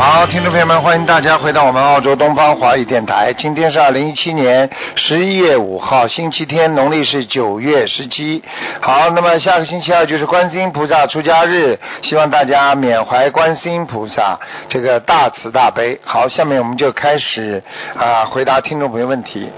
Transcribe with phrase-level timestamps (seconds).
[0.00, 3.34] 好，听众朋友们，欢迎大家回到我们澳洲东方华语电台。
[3.34, 8.42] 今天是二零一七年十一月五号，星期天，农历是九月十七。
[8.80, 14.38] 好，那么下个星期二就是观世音菩萨出家日，希望大家缅怀观世音菩萨
[14.70, 16.00] 这个大慈大悲。
[16.02, 17.62] 好，下面我们就开始
[17.94, 19.50] 啊回答听众朋友问题。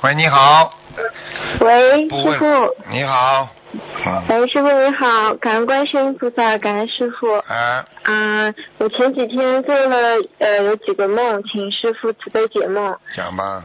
[0.00, 0.74] 喂，你好。
[1.60, 2.46] 喂，师傅。
[2.90, 3.48] 你好。
[4.06, 4.40] 嗯。
[4.40, 7.32] 喂，师傅你好，感恩观世音菩萨，感恩师傅。
[7.34, 12.96] 啊，嗯、我前几天做了呃有几个梦，请师傅慈悲解梦。
[13.16, 13.64] 讲吧。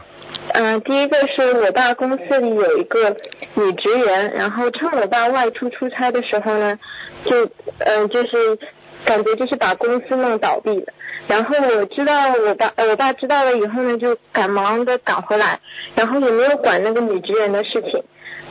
[0.52, 3.16] 嗯、第一个是我爸公司里有一个
[3.54, 6.78] 女职员，然后趁我爸外出出差的时候呢，
[7.24, 7.44] 就
[7.78, 8.58] 嗯、呃就是
[9.04, 10.92] 感觉就是把公司弄倒闭了。
[11.28, 15.60] 然后我知道我爸呃我爸知道了以后呢，就赶忙的赶回来，
[15.94, 18.02] 然后也没有管那个女职员的事情，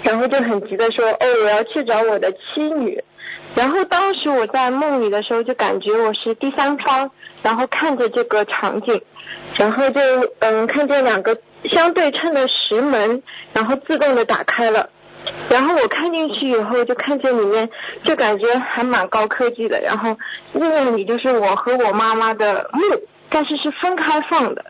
[0.03, 3.03] 然后就很急的说哦我要去找我的妻女。
[3.55, 7.09] 然后当时我在梦里的时候，就感觉我是第三方，
[7.42, 9.02] 然后看着这个场景，
[9.58, 10.00] 然后就
[10.39, 14.88] 嗯看见两个相对称的石门，然后自动的打开了。
[15.50, 17.67] 然后我看进去以后，就看见里面
[18.05, 19.81] 就感觉还蛮高科技的。
[19.81, 20.16] 然后
[20.53, 22.81] 那里就是我和我妈妈的墓，
[23.30, 24.64] 但是是分开放的。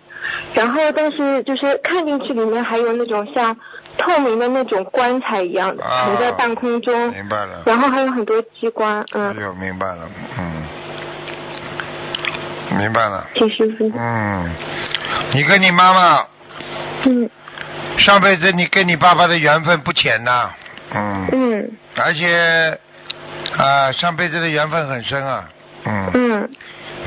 [0.53, 3.55] 然后但是就是看进去里面还有那种像
[3.97, 7.11] 透明的那种棺材一样的，啊停在半空中。
[7.11, 7.63] 明白了。
[7.65, 9.35] 然后还有很多机关，嗯。
[9.35, 10.63] 哎，呦，明白了，嗯，
[12.77, 14.49] 明白了，请师傅，嗯，
[15.33, 16.25] 你跟你妈妈
[17.05, 17.29] 嗯。
[17.97, 20.49] 上辈子你跟你爸爸的缘分不浅呐，
[20.95, 21.71] 嗯，嗯。
[21.97, 22.79] 而且
[23.57, 25.49] 啊、上辈子的缘分很深啊，
[25.85, 26.49] 嗯，嗯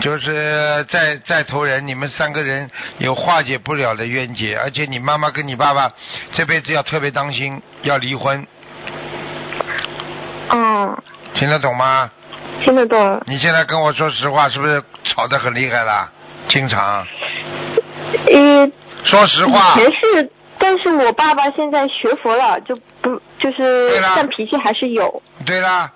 [0.02, 2.68] 就是在在头人，你们三个人
[2.98, 5.92] 有化解不了的冤结，而且你妈妈跟你爸爸
[6.32, 8.44] 这辈子要特别当心，要离婚，
[10.50, 10.96] 嗯，
[11.34, 12.10] 听得懂吗？
[12.64, 16.10] 听得懂，你现在跟我说实话，是不是吵得很厉害啦？
[16.48, 17.06] 经常。
[18.32, 18.70] 呃，
[19.04, 19.74] 说实话。
[19.76, 25.22] 以，前是，但是我爸爸现在学佛了，就不就是但脾气还是有。
[25.46, 25.92] 对啦，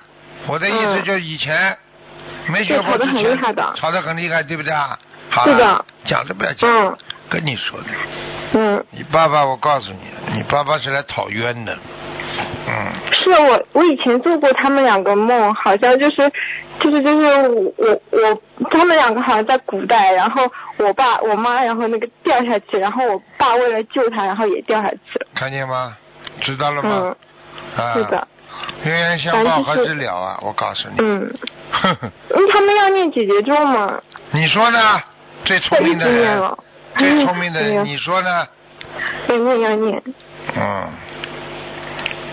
[0.47, 1.05] 我的意思嗯。
[1.05, 1.77] 就以前、
[2.49, 3.73] 没学对吵得很厉害的。
[3.77, 4.73] 吵得很厉害，对不对？
[4.73, 4.99] 啊？
[5.29, 6.97] 好是了的，讲都不要讲，嗯。
[7.29, 7.87] 跟你说的，
[8.53, 9.99] 嗯，你爸爸，我告诉你，
[10.37, 11.77] 你爸爸是来讨冤的，
[12.69, 12.93] 嗯，
[13.25, 16.33] 是我我以前做过他们两个梦，好像就是
[16.79, 25.27] 就是就是我我我他们两个好像在古代，然后我爸我妈然后那个掉下去，然后我爸为了救他，然后也掉下去了。
[25.35, 25.97] 看见吗？
[26.43, 27.17] 知道了吗？
[27.77, 28.29] 嗯，啊，是的，
[28.85, 30.39] 冤冤相报何时了啊！
[30.43, 31.33] 我告诉你，嗯，
[31.71, 34.01] 呵呵，嗯，他们要念姐姐咒吗？
[34.31, 34.79] 你说呢？
[35.45, 36.43] 最聪明的人
[36.97, 38.47] 最聪明的人， 你说呢？
[39.29, 40.03] 要念要念。
[40.57, 40.89] 嗯，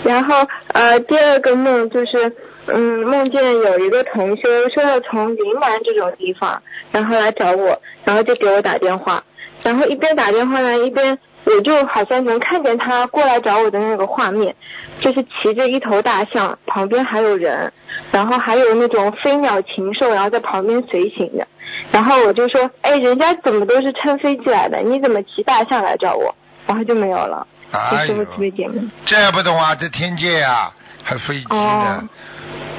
[0.04, 2.32] 然后呃，第二个梦就是，
[2.68, 9.24] 嗯，梦见有一个同修说要从云南这种地方，然后来找我，然后就给我打电话，
[9.62, 14.56] 然后一边打电话呢，一边我就好像能看见他过来找我的那个画面，
[15.02, 17.72] 就是骑着一头大象，旁边还有人，
[18.12, 21.48] 然后还有那种飞鸟禽兽，然后在旁边随行的。
[21.92, 26.34] 然后我就说，哎，人家怎么都是乘飞机来的，你怎么骑大象来找我？
[26.66, 27.46] 然后就没有了。
[27.72, 28.70] 哎呦这是不是，特别？
[29.06, 29.76] 这不懂啊？
[29.76, 30.72] 这天界呀、
[31.04, 32.04] 还飞机呢哦？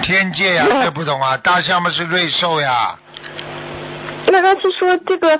[0.02, 1.36] 天界呀、这不懂啊？
[1.42, 2.98] 大象嘛是瑞兽呀。
[4.26, 5.38] 那他是说这个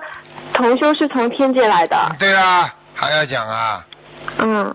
[0.53, 1.97] 同修是从天界来的？
[2.19, 3.85] 对啦，还要讲啊？
[4.39, 4.75] 嗯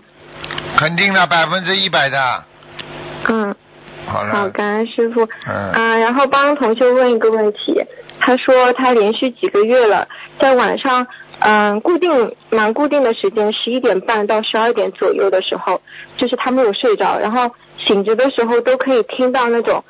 [0.76, 2.44] 肯定的，百分之一百的。
[3.28, 3.54] 嗯，
[4.06, 4.30] 好了。
[4.30, 5.28] 好，感恩师傅。
[5.46, 7.82] 嗯啊，然后帮同学问一个问题，
[8.20, 10.06] 他说他连续几个月了，
[10.38, 11.06] 在晚上
[11.40, 15.82] 嗯固定蛮固定的时间，十一点半到十二点左右的时候，
[16.16, 19.84] 就是他没有睡着，然后醒着的时候都可以听到那种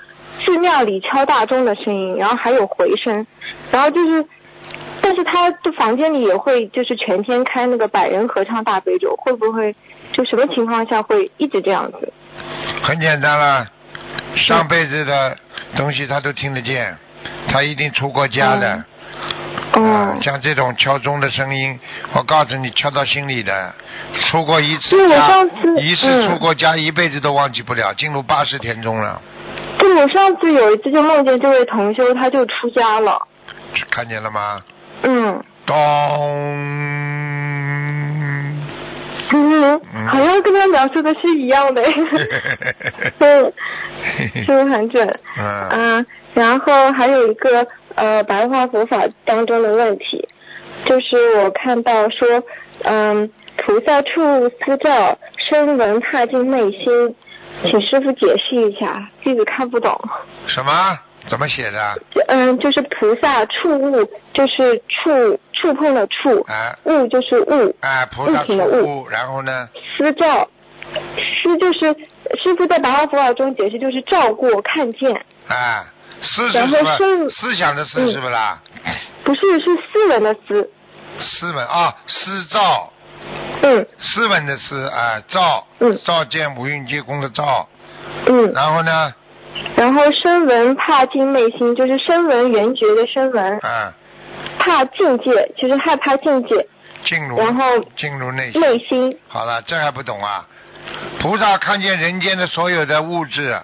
[0.44, 3.26] 寺庙里敲大钟的声音，然后还有回声，
[3.71, 4.25] 然后就是。
[5.02, 9.75] 但是他的房间里也会就是全天开那个百人合唱大悲咒，会不会
[10.12, 12.12] 就什么情况下会一直这样子？
[12.82, 13.67] 很简单了，
[14.37, 15.37] 上辈子的
[15.76, 16.97] 东西他都听得见，
[17.49, 18.85] 他一定出过家的。
[19.75, 21.79] 哦啊，像这种敲钟的声音，
[22.12, 23.73] 我告诉你，敲到心里的。
[24.29, 29.20] 出过一次家上次，一次嗯出过家，一辈子都忘记不了，进入八十天中了，
[29.79, 33.26] 对，我上次有一次就梦见这位同修，他就出家了。
[33.91, 34.61] 看见了吗？
[35.02, 35.76] 嗯咚，
[39.32, 41.82] 嗯，好像跟他描述的是一样的。
[43.20, 43.52] 嗯，
[44.44, 45.20] 是不是很准？
[45.38, 50.29] 嗯啊，然后还有一个呃白话佛法当中的问题，
[50.85, 52.43] 就是我看到说，
[52.82, 55.17] 嗯，菩萨处思照，
[55.49, 57.14] 声闻踏进内心，
[57.62, 59.97] 请师傅解释一下，弟子看不懂。
[60.47, 60.99] 什么？
[61.31, 61.99] 怎么写的？
[62.27, 64.05] 嗯，就是菩萨触物，
[64.35, 69.69] 就是触触碰的触，啊物就是物，啊，菩萨物品的出物物，然后呢？
[69.97, 70.49] 思照，
[71.43, 71.94] 思就是
[72.43, 75.15] 师傅在白话佛法中解释就是照过看见，
[75.47, 75.87] 啊，
[76.21, 76.97] 思是然后什么？
[76.97, 78.61] 是思想的思嗯是不是啦？
[79.23, 80.71] 不是是斯文的斯，
[81.19, 82.93] 斯文啊，思照，
[83.62, 87.69] 嗯斯文的斯啊，照嗯，照见五蕴皆空的照，
[88.26, 89.15] 嗯，然后呢？
[89.76, 93.93] 然后声闻怕进内心就是声闻缘觉的声闻，啊，
[94.58, 96.67] 怕境界就是害怕境界，
[97.05, 97.62] 进入然后
[97.97, 98.61] 进入内心。
[98.61, 100.47] 内心，好了，这还不懂啊？
[101.19, 103.58] 菩萨看见人间的所有的物质。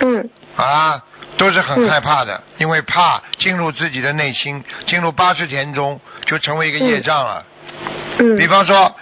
[0.00, 0.28] 嗯。
[0.56, 1.02] 啊，
[1.36, 7.44] 都是很嗯害怕的，因为怕进入自己的内心，进入八十田中就成为一个业障了。
[8.18, 8.36] 嗯。
[8.36, 8.94] 比方说，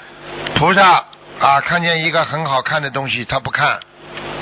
[0.55, 1.05] 菩萨
[1.41, 3.81] 啊，看见一个很好看的东西，他不看，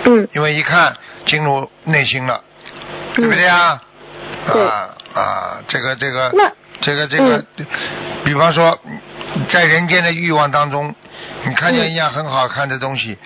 [0.05, 0.28] 嗯。
[0.34, 0.96] 因为一看
[1.26, 2.43] 进入内心了，
[3.14, 3.82] 对不对啊？
[4.52, 4.62] 对。
[4.62, 7.43] 啊啊，这个这个那这个这个，
[8.23, 8.78] 比方说，
[9.49, 10.94] 在人间的欲望当中，
[11.44, 13.17] 你看见一样很好看的东西，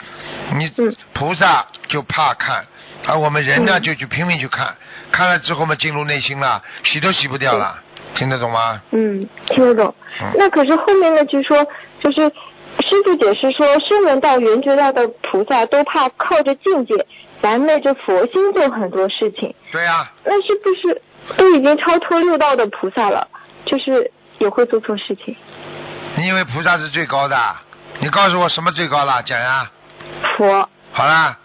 [0.54, 0.94] 你嗯。
[1.12, 2.64] 菩萨就怕看，
[3.08, 3.82] 而我们人呢嗯。
[3.82, 4.72] 就去拼命去看，
[5.10, 7.76] 看了之后嘛进入内心了，洗都洗不掉了，
[8.14, 8.80] 听得懂吗？
[8.92, 9.92] 嗯，听得懂。
[10.20, 10.30] 嗯。
[10.36, 11.66] 那可是后面呢就说，
[11.98, 16.94] 就是师傅解释说，声闻道、缘觉道的菩萨都怕靠着境界
[17.42, 21.02] 来昧着佛心做很多事情，对呀、那是不是
[21.36, 23.26] 都已经超脱六道的菩萨了，
[23.64, 25.34] 就是也会做错事情？
[26.16, 27.36] 你以为菩萨是最高的？
[28.00, 29.22] 你告诉我什么最高了？
[29.22, 29.70] 讲呀。
[30.36, 31.38] 佛好啦，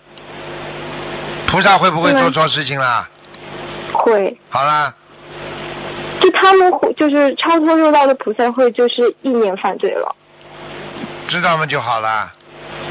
[1.48, 3.08] 菩萨会不会做错事情啦？
[3.94, 4.94] 会，好啦，
[6.20, 10.16] 就他们会就是超脱六道的菩萨会就是意念犯罪了。
[11.28, 12.32] 知道吗就好了。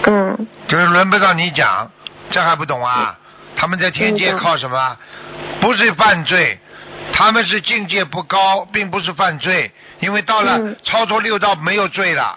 [0.07, 1.91] 嗯就是轮不到你讲，
[2.35, 3.17] 这还不懂啊？
[3.55, 4.97] 他们在天界嗯靠什么？
[5.61, 6.59] 不是犯罪，
[7.13, 9.71] 他们是境界不高，并不是犯罪，
[10.01, 10.77] 因为到了嗯。
[10.83, 12.37] 超脱六道没有罪了，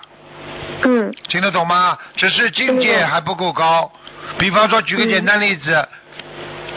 [0.83, 1.11] 嗯。
[1.27, 1.97] 听得懂吗？
[2.15, 3.91] 只是境界还不够高。
[4.37, 5.73] 比方说，举个简单例子，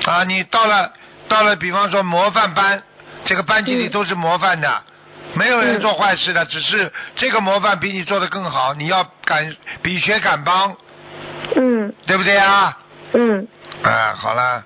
[0.07, 0.91] 啊，你到了
[1.29, 2.83] 到了，比方说模范班，
[3.27, 3.91] 这个班级里嗯。
[3.91, 4.83] 都是模范的。
[5.35, 10.75] 没有人嗯做坏事的，只是这个模范比你做的更好，你要敢比学敢帮，
[11.57, 11.93] 嗯。
[12.07, 12.79] 对不对啊？
[13.13, 13.47] 嗯，
[13.83, 14.63] 啊，好啦，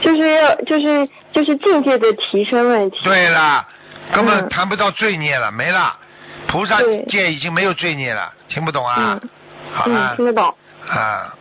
[0.00, 2.98] 就是要就是就是境界的提升问题。
[3.04, 3.66] 对啦，
[4.12, 5.96] 根本嗯谈不到罪孽了，没了，
[6.46, 9.20] 菩萨界已经没有罪孽了，听不懂啊？
[9.86, 10.54] 嗯听，得懂。
[10.88, 11.34] 啊，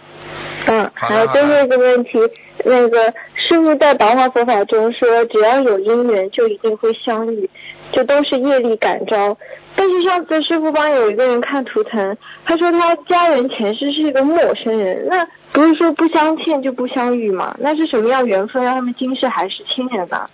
[0.67, 2.19] 嗯，好最后一个问题，
[2.63, 7.49] 那个师傅在白话佛法中说，只要有因缘就一定会相遇，
[7.91, 9.37] 这都是业力感召。
[9.75, 17.55] 但是上次师傅帮有一个人看图腾，他说他家人前世是一个陌生人，那不是说不相欠就不相遇吗？
[17.59, 20.29] 那是什么样缘分让他们今世还是亲人呢？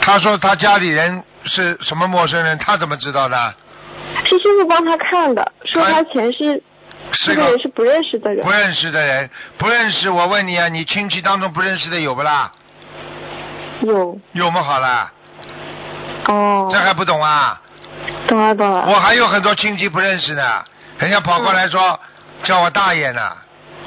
[0.00, 3.54] 他说他家里人是什么陌生人，他怎么知道的？
[4.24, 6.62] 是师傅帮他看的，说他前世
[7.12, 8.50] 是个这个人是不认识的人不。
[8.50, 10.10] 认识的人，不认识。
[10.10, 12.50] 我问你啊，你亲戚当中不认识的有不啦？
[13.82, 15.12] 有有么好啦？
[16.26, 17.60] 哦这，还不懂啊？
[18.26, 18.86] 懂了懂了。
[18.88, 20.64] 我还有很多亲戚不认识呢，
[20.98, 21.98] 人家跑过来说、
[22.42, 23.32] 叫我大爷呢，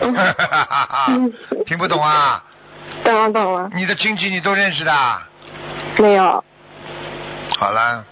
[0.02, 1.34] 嗯
[1.66, 2.44] 听不懂啊？
[3.04, 4.92] 懂了懂了，你的亲戚你都认识的？
[5.98, 6.44] 没有。
[7.58, 8.04] 好了，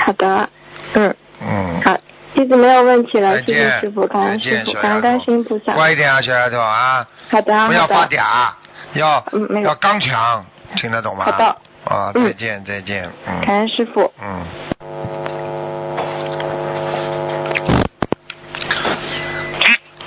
[0.00, 0.48] 好的，
[0.94, 1.96] 嗯，嗯，好，
[2.34, 5.74] 弟子没有问题了，再谢谢见，师傅，感再恩师见，傅，感恩小丫头观世音菩，萨。
[5.74, 8.52] 乖一点啊，小丫头啊，好的，不要发好的，嗲，
[8.94, 10.44] 要嗯没有要刚强，
[10.76, 11.24] 听得懂吗？
[11.26, 11.44] 好的。
[11.84, 14.10] 啊，嗯再见，再见，嗯感恩师傅。
[14.22, 14.44] 嗯。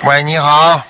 [0.04, 0.80] 喂，你好，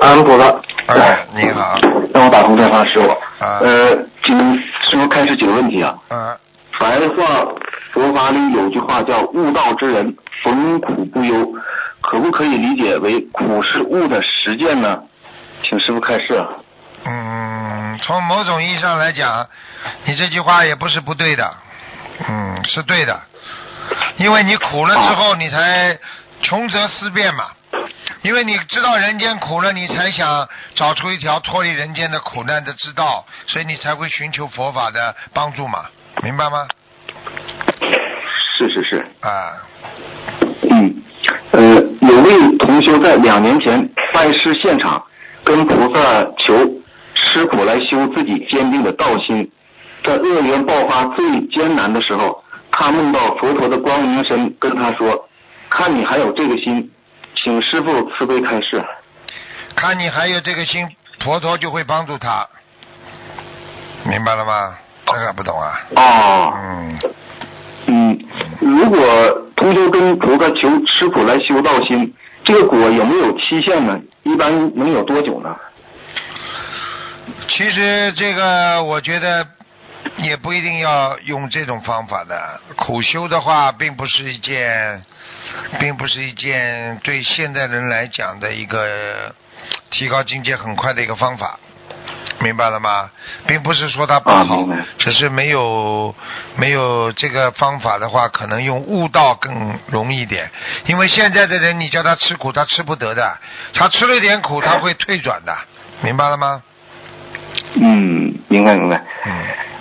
[0.00, 0.46] 安菩萨，
[0.86, 1.78] 哎，你好，
[2.12, 3.08] 让我打通电话，师傅。
[3.44, 5.94] 啊呃，请师傅开始几个问题啊。
[6.10, 6.36] 嗯，
[6.78, 7.46] 白话
[7.92, 11.52] 佛法里有句话叫“悟道之人，逢苦不忧”，
[12.00, 15.00] 可不可以理解为苦是悟的实践呢？
[15.64, 16.46] 请师傅开示啊。
[17.04, 19.46] 嗯，从某种意义上来讲，
[20.04, 21.54] 你这句话也不是不对的，
[22.28, 23.20] 嗯，是对的，
[24.16, 25.98] 因为你苦了之后，你才
[26.42, 27.44] 穷则思变嘛。
[28.22, 35.86] 因为你知道人间苦了，你才想找出一条脱离人间的苦难的之道，所以你才会寻求佛法的帮助嘛，
[36.22, 36.68] 明白吗？
[38.56, 39.66] 是是是，啊，
[40.70, 41.02] 嗯，
[41.52, 41.60] 呃，
[42.00, 45.02] 有位同修在两年前拜师现场，
[45.42, 46.70] 跟菩萨求
[47.14, 49.50] 吃苦来修自己坚定的道心。
[50.04, 55.28] 在恶缘爆发最艰难的时候，他梦到佛陀的光明身跟他说
[55.70, 56.90] ：“看你还有这个心，
[57.42, 58.84] 请师傅慈悲开示。”
[59.74, 60.88] 看你还有这个心，
[61.20, 62.46] 佛陀就会帮助他，
[64.04, 64.74] 明白了吗？
[65.06, 65.80] 这个不懂啊？
[65.96, 66.98] 哦，嗯，
[67.86, 68.18] 嗯，
[68.60, 68.98] 如果
[69.56, 73.98] 同修跟菩萨求吃苦来修道心，这个果有没有期限呢？
[74.22, 75.56] 一般能有多久呢？
[77.48, 79.46] 其实这个我觉得
[80.22, 82.60] 也不一定要用这种方法的。
[82.76, 85.04] 苦修的话，并不是一件，
[85.78, 89.34] 并不是一件对现代人来讲的一个
[89.90, 91.58] 提高境界很快的一个方法。
[92.40, 93.08] 明白了吗？
[93.46, 94.66] 并不是说它不啊好，
[94.98, 96.12] 只是没有
[96.56, 100.50] 没有这个方法的话，可能用悟道更容易一点。
[100.86, 103.38] 因为现在的人，你叫他吃苦，他吃不得的，
[103.74, 105.56] 他吃了一点苦，他会退转的，
[106.00, 106.62] 明白了吗？
[107.74, 109.00] 嗯，明白明白。
[109.24, 109.32] 嗯，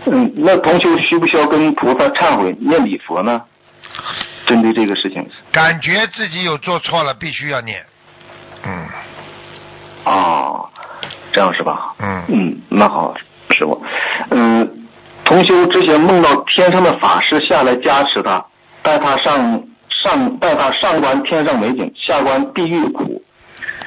[0.06, 3.42] 嗯，那同修需不需要跟菩萨忏悔念礼佛呢？
[4.48, 5.26] 针对这个事情。
[5.52, 7.84] 感觉自己有做错了，必须要念。
[8.64, 8.86] 嗯
[10.06, 10.70] 哦，
[11.32, 11.94] 这样是吧？
[12.00, 13.14] 嗯嗯，那好，
[13.56, 13.84] 师傅。
[14.32, 14.88] 嗯，
[15.24, 18.44] 同修之前梦到天上的法师下来加持他，
[18.82, 23.24] 带他上上带他上观天上美景，下观地狱苦。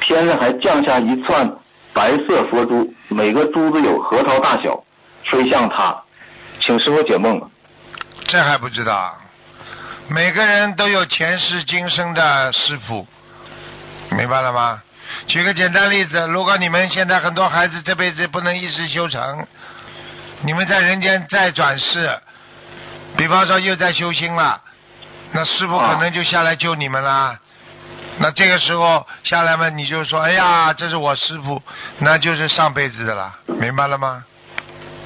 [0.01, 1.51] 天上还降下一串
[1.93, 4.81] 白色佛珠，每个珠子有核桃大小，
[5.25, 6.01] 飞向他。
[6.61, 7.41] 请师傅解梦。
[8.27, 9.13] 这还不知道啊？
[10.07, 13.07] 每个人都有前世今生的师傅，
[14.11, 14.81] 明白了吗？
[15.27, 19.45] 举个简单例子，如果你们现在很多孩子这辈子不能一时修成，
[20.41, 22.19] 你们在人间再转世，
[23.15, 24.61] 比方说又在修心了，
[25.31, 27.39] 那师傅可能就下来救你们啦。
[28.17, 31.61] 那这个时候下来嘛，你就说，哎呀，这是我师傅，
[31.99, 34.23] 那就是上辈子的了，明白了吗？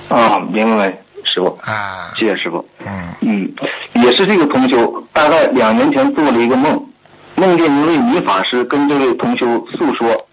[0.10, 0.98] 啊，明白，
[1.30, 2.68] 师傅，啊，谢谢师傅。
[2.86, 3.54] 嗯嗯，
[4.04, 6.84] 也是这个同修，大概两年前做了一个梦，
[7.36, 10.28] 梦见一位女法师跟这位同修诉说，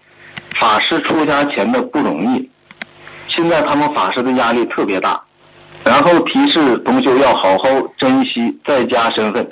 [0.59, 2.49] 法师出家前的不容易，
[3.29, 5.21] 现在他们法师的压力特别大，
[5.83, 9.47] 然后提示同修要好好珍惜在家身份。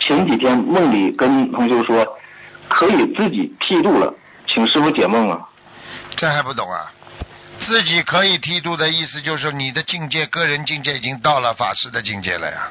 [0.00, 2.06] 前几天梦里跟同修说，
[2.68, 4.12] 可以自己剃度了，
[4.46, 5.40] 请师傅解梦啊。
[6.16, 6.92] 这还不懂啊？
[7.58, 12.70] 自己可以剃度的意思就是你的境界，个人境界已经到了法师的境界了呀。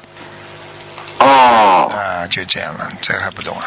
[1.20, 3.66] 哦，啊，就这样了，这还不懂啊？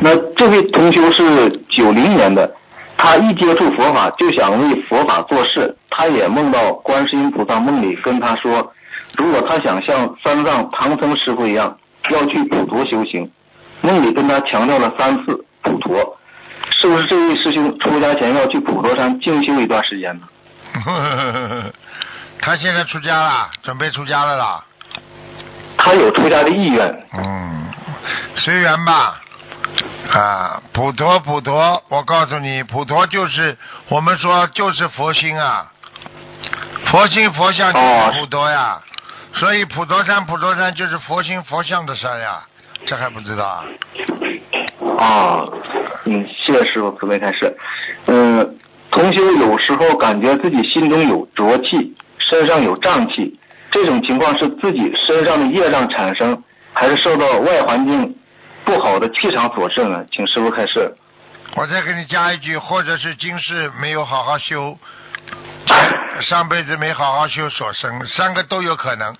[0.00, 2.54] 那这位同修是九零年的，
[2.96, 5.74] 他一接触佛法就想为佛法做事。
[5.90, 8.72] 他也梦到观世音菩萨梦里跟他说，
[9.16, 11.76] 如果他想像三藏唐僧师傅一样，
[12.10, 13.28] 要去普陀修行。
[13.80, 16.17] 梦里跟他强调了三次普陀，
[16.80, 20.28] 是不是这位师兄出家前要去普陀山静修一段时间呢？
[22.40, 24.64] 他现在出家了，准备出家了啦。
[25.76, 27.06] 他有出家的意愿。
[27.14, 27.68] 嗯，
[28.36, 29.20] 随缘吧。
[30.12, 33.56] 啊，普陀普陀，我告诉你，普陀就是
[33.88, 35.70] 我们说就是佛心啊，
[36.86, 38.80] 佛心佛像就是普陀呀，
[39.32, 42.40] 所以普陀山普陀山就是佛心佛像的山呀，
[42.86, 43.64] 这还不知道啊？
[44.98, 45.46] 啊，
[46.06, 47.56] 嗯，谢谢师傅慈悲开示。
[48.06, 48.58] 嗯，
[48.90, 53.38] 同修有时候感觉自己心中有浊气，身上有胀气，
[53.70, 58.16] 这种情况是自己身上的业障产生，还是受到外环境
[58.64, 60.04] 不好的气场所致呢？
[60.10, 60.92] 请师傅开示。
[61.54, 64.76] 我再给你加一句，或者是今世没有好好修，
[66.20, 69.14] 上辈子没好好修所生，三个都有可能，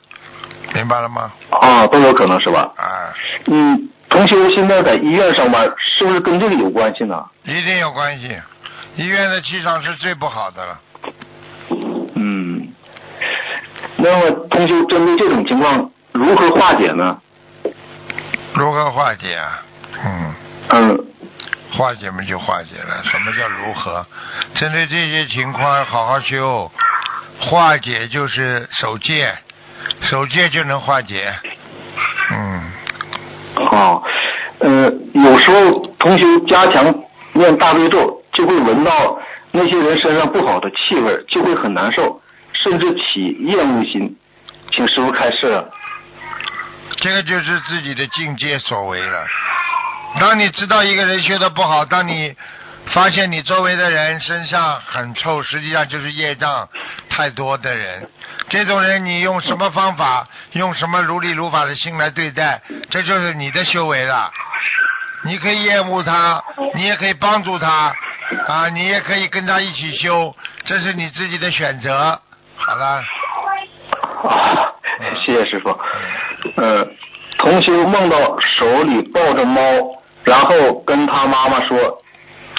[0.75, 1.31] 明白了吗？
[1.51, 2.71] 啊，都有可能是吧？
[2.77, 3.15] 啊，
[3.47, 7.25] 嗯，同修现在在医院上班，是不是跟这个有关系呢？
[7.45, 8.37] 一定有关系。
[8.97, 10.81] 医院的气场是最不好的了。
[12.15, 12.73] 嗯，
[13.97, 17.17] 那么同修针对这种情况如何化解呢？
[18.55, 19.63] 如何化解啊？
[20.05, 20.35] 嗯，
[20.71, 21.05] 嗯，
[21.73, 23.03] 化解嘛就化解了。
[23.05, 24.05] 什么叫如何？
[24.55, 26.73] 针对这些情况好好修，
[27.39, 29.33] 化解就是守戒，
[30.01, 31.33] 守戒就能化解。
[33.65, 34.03] 哦，
[34.61, 36.95] 呃，有时候同学加强
[37.33, 39.19] 念大悲咒，就会闻到
[39.53, 42.21] 那些人身上不好的气味，就会很难受，
[42.53, 44.17] 甚至起厌恶心。
[44.73, 45.65] 请师傅开示。
[46.97, 49.27] 这个就是自己的境界所为了。
[50.19, 52.35] 当你知道一个人学的不好，当你
[52.87, 56.69] 发现你周围的人身上很臭，实际上就是业障
[57.11, 58.09] 太多的人。
[58.49, 64.31] 这种人，你用什么方法，用什么如理如法的心来对待，这就是你的修为了。
[65.25, 66.43] 你可以厌恶他，
[66.75, 67.95] 你也可以帮助他，
[68.47, 72.19] 啊，你也可以跟他一起修，这是你自己的选择。
[72.57, 73.05] 好了，
[74.25, 74.73] 啊，
[75.25, 75.69] 谢谢师傅。
[76.57, 76.87] 呃，
[77.37, 79.63] 同修梦到手里抱着猫，
[80.25, 82.03] 然后跟他妈妈说，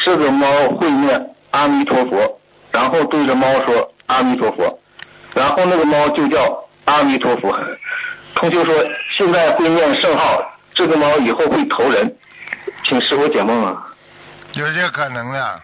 [0.04, 2.40] 这个猫会念阿弥陀佛，
[2.72, 4.80] 然后对着猫说阿弥陀佛，
[5.34, 7.56] 然后那个猫就叫阿弥陀佛。
[8.36, 8.74] 同修说
[9.18, 10.42] 现在会念圣号，
[10.74, 12.16] 这个猫以后会投人，
[12.86, 13.88] 请师傅解梦啊。
[14.54, 15.62] 有这个可能的。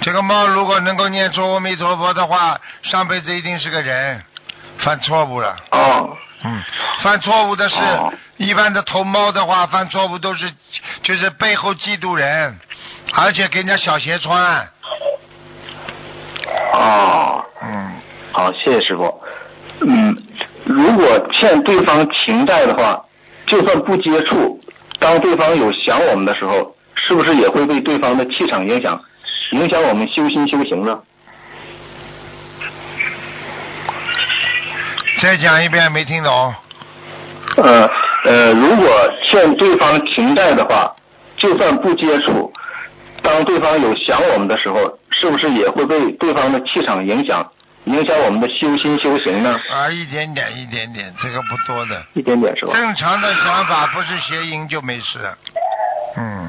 [0.00, 4.22] 这个猫如果能够念出阿弥陀佛的话，上辈子一定是个人，
[4.82, 5.56] 犯错误了。
[5.70, 6.62] 哦，嗯，
[7.00, 10.52] 犯错误的是哦，一般的偷猫的话，犯错误都是
[11.02, 12.58] 就是背后嫉妒人，
[13.14, 14.68] 而且给人家小鞋穿。
[16.72, 17.92] 哦，嗯，
[18.32, 19.22] 好，谢谢师傅。
[19.80, 20.16] 嗯，
[20.64, 23.02] 如果欠对方情债的话，
[23.46, 24.60] 就算不接触，
[24.98, 29.00] 当对方有想我们的时候，是不是也会被对方的气场影响，
[29.52, 30.98] 影响我们修心修行呢？
[35.22, 36.54] 再讲一遍，没听懂。
[37.58, 37.88] 呃
[38.24, 38.88] 呃，如果
[39.24, 40.92] 欠对方情债的话，
[41.36, 42.52] 就算不接触，
[43.22, 47.48] 当对方有想我们的时候，是不是也会被对方的气场影响，
[47.84, 49.56] 影响我们的修心修行呢？
[49.72, 52.02] 啊，一点点，一点点，这个不多的。
[52.14, 52.72] 一点点是吧？
[52.74, 55.20] 正常的想法不是邪淫就没事。
[56.16, 56.48] 嗯，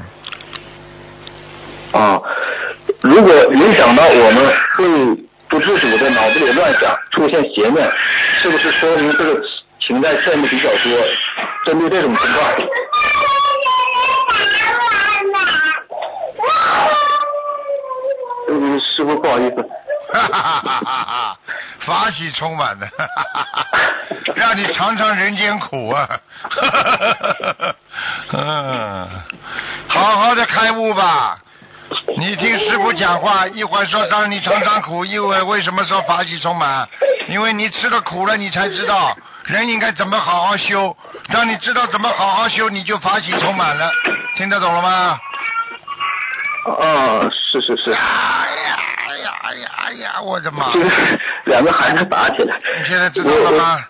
[1.92, 2.20] 啊，
[3.02, 7.90] 如果影响到我们会不自主的脑子里乱想，出现邪念，
[8.42, 9.40] 是不是说明这个
[9.80, 10.90] 情债欠的比较多？
[11.66, 12.52] 针对这种情况，
[18.48, 19.56] 嗯，师傅不好意思，
[20.12, 21.36] 哈哈哈哈哈哈，
[21.86, 23.66] 法喜充满的，哈哈哈哈
[24.34, 26.08] 让你尝尝人间苦啊！
[26.50, 27.74] 哈哈哈哈哈
[28.32, 29.08] 嗯，
[29.88, 31.38] 好好的开悟吧。
[32.16, 36.88] 你听师傅讲话，一会儿说让你尝尝苦，一会儿为什么说法喜充满？
[37.28, 39.16] 因为你吃了苦了，你才知道
[39.46, 40.96] 人应该怎么好好修。
[41.32, 43.90] 当你知道怎么好好修，你就法喜充满了。
[44.36, 45.18] 听得懂了吗？
[46.66, 50.20] 哦，是是是，哎呀哎呀哎呀哎呀！
[50.22, 50.72] 我的妈！
[51.44, 53.84] 两个孩子打起来，你现在知道了吗？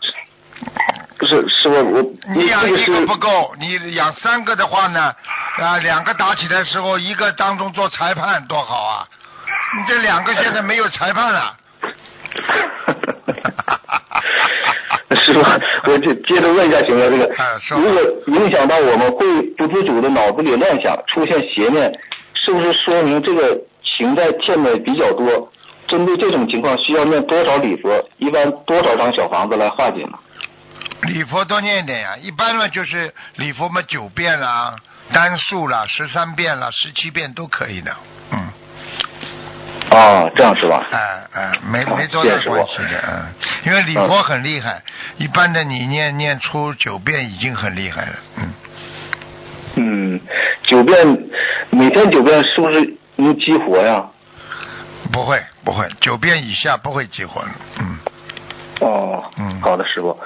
[1.17, 2.03] 不是师傅，我
[2.35, 5.15] 你养一个不够，你养三个的话呢，
[5.59, 9.07] 啊，两个打起来的时候，一个当中做裁判多好啊！
[9.79, 11.57] 你这两个现在没有裁判了。
[15.17, 15.41] 师傅，
[15.91, 17.07] 我就接着问一下行吗？
[17.09, 21.97] 这个哎说，如果影响到我们会不自主的脑子里乱想，出现邪念，
[22.35, 25.51] 是不是说明这个情在欠的比较多？
[25.87, 28.05] 针对这种情况，需要念多少礼佛？
[28.19, 30.19] 一般多少张小房子来化解呢？
[31.03, 34.77] 礼佛多念一点呀，一般嘛就是礼佛嘛九遍啦，
[35.13, 37.95] 单数啦，十三遍啦，十七遍都可以的，
[38.31, 38.49] 嗯，
[39.91, 40.87] 哦，这样是吧？
[40.91, 43.27] 哎哎，没好没多大关系的，嗯，
[43.67, 44.83] 因为礼佛很厉害，
[45.17, 48.53] 一般的你念念出九遍已经很厉害了，嗯。
[49.77, 50.21] 嗯，
[50.63, 51.05] 九遍，
[51.71, 54.07] 每天九遍是不是能激活呀？
[55.13, 57.49] 不会不会，九遍以下不会激活的，
[57.81, 57.99] 嗯。
[58.81, 60.19] 哦，嗯好的，师傅。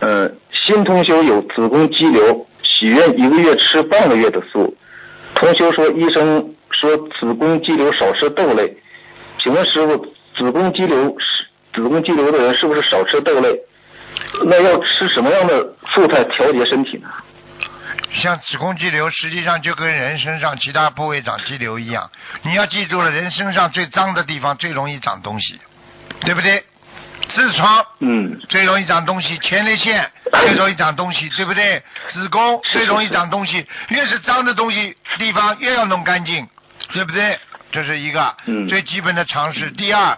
[0.00, 4.76] 呃，新同修有子宫肌瘤，许愿一个月吃半个月的素。
[5.34, 8.76] 同修说，医生说子宫肌瘤少吃豆类，
[9.40, 9.96] 请问师傅，
[10.36, 13.58] 子宫肌瘤是子宫肌瘤的人是不是少吃豆类？
[14.44, 17.08] 那要吃什么样的素菜调节身体呢？
[18.12, 22.08] 像子宫肌瘤，实际上就跟人身上其他部位长肌瘤一样。
[22.42, 25.58] 你要记住了，人身上最脏的地方最容易长东西，
[26.20, 26.62] 对不对？
[27.30, 31.82] 痔疮嗯，最容易长东西，前列腺最容易长东西，对不对？
[32.08, 36.46] 子宫最容易长东西，越是脏的东西地方越要弄干净，
[36.92, 37.38] 对不对？
[37.72, 39.70] 这是一个嗯最基本的常识。
[39.72, 40.16] 第二，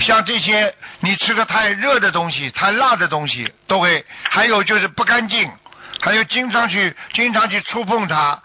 [0.00, 5.50] 像这些你吃的太热的东西、太辣的东西都会，还有就是不干净，
[6.00, 8.40] 还有经常去经常去触碰它，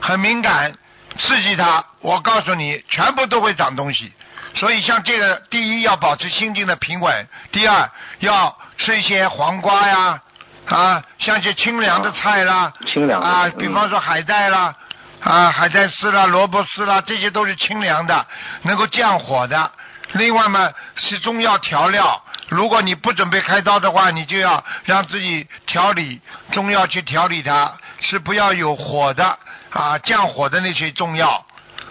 [0.00, 0.72] 很敏感，
[1.18, 4.12] 刺激它，我告诉你，全部都会长东西。
[4.54, 10.20] 所以像这个，第一要保持心境的平稳，第二要吃一些黄瓜呀，
[10.66, 14.74] 啊，像一些清凉的菜啦，清凉的啊，嗯比方说海带啦，
[15.22, 18.26] 啊，海带丝啦、萝卜丝啦，这些都是清凉的，
[18.62, 19.70] 能够降火的。
[20.12, 22.22] 另外嘛，是中药调料。
[22.48, 29.38] 如果你不准备开刀的话，你就要让自己调理中药去调理它，是不要有火的
[29.70, 31.46] 啊，降火的那些中药。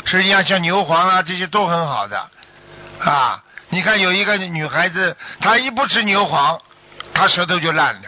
[0.06, 2.30] 实际上像牛黄啊，这些都很好的
[3.04, 3.42] 啊。
[3.70, 6.60] 你看有一个女孩子，她一不吃牛黄，
[7.14, 8.02] 她舌头就烂了，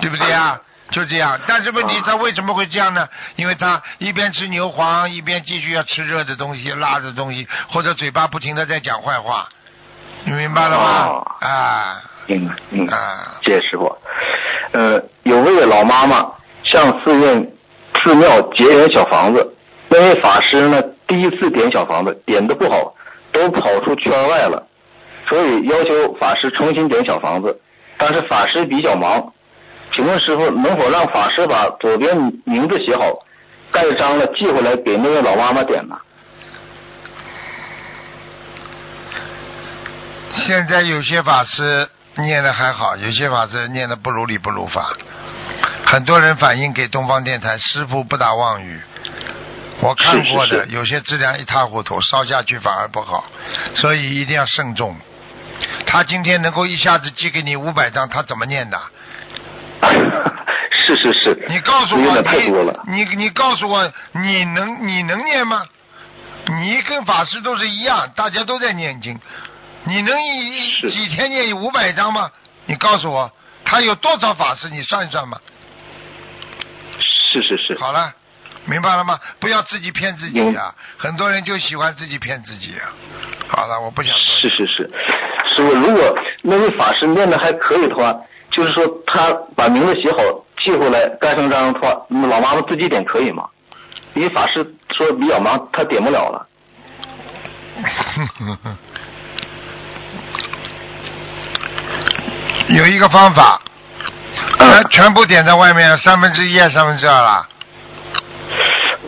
[0.00, 0.60] 对不对啊？
[0.90, 1.40] 就这样。
[1.46, 3.08] 但是问题她为什么会这样呢？
[3.36, 9.48] 因为她一边吃牛黄，一边继续要吃热的东西、辣的东西，或者嘴巴不停的在讲坏话，
[10.24, 11.06] 你明白了吗？
[11.06, 12.94] 哦啊明白，明白。
[12.94, 13.96] 啊，谢谢师傅。
[14.72, 16.30] 呃，有位老妈妈
[16.64, 17.50] 向寺院、
[18.02, 19.56] 寺庙结缘小房子，
[19.88, 22.94] 那位法师呢第一次点小房子点的不好，
[23.32, 24.66] 都跑出圈外了，
[25.28, 27.60] 所以要求法师重新点小房子。
[27.96, 29.32] 但是法师比较忙，
[29.92, 33.04] 请问师傅能否让法师把左边名字写好，
[33.70, 35.96] 盖章了寄回来给那位老妈妈点呢？
[40.32, 44.96] 现在有些法师念的还好，有些法师念的不如理不如法。
[45.86, 48.80] 很多人反映给东方电台，师傅不打妄语。
[49.80, 53.24] 我看过的，是是是有些质量一塌糊涂，烧下去反而不好，
[53.74, 54.96] 所以一定要慎重。
[55.86, 58.80] 他今天能够一下子寄给你五百张，他怎么念的？
[60.86, 62.22] 是是是，你告诉我。
[62.86, 65.66] 你你你告诉我，你能你能念吗？
[66.46, 69.18] 你跟法师都是一样，大家都在念经，
[69.84, 72.30] 你能一一几天念五百张吗？
[72.66, 73.30] 你告诉我，
[73.64, 74.68] 他有多少法师？
[74.68, 75.38] 你算一算嘛。
[77.32, 78.12] 是是是，好了，
[78.66, 79.18] 明白了吗？
[79.40, 80.72] 不要自己骗自己明啊！
[80.96, 82.92] 很多人就喜欢自己骗自己啊。
[83.48, 84.20] 好了，我不想说。
[84.40, 84.90] 是是是，
[85.56, 88.14] 师傅，如果那位法师念的还可以的话，
[88.50, 90.18] 就是说他把名字写好
[90.62, 93.48] 寄回来盖上章的话，那老妈妈自己点可以吗？
[94.14, 94.62] 因为法师
[94.96, 96.46] 说比较忙，他点不了了。
[102.68, 103.60] 有一个方法，
[104.58, 107.48] 全全部点在外面，三分之一三分之二啦？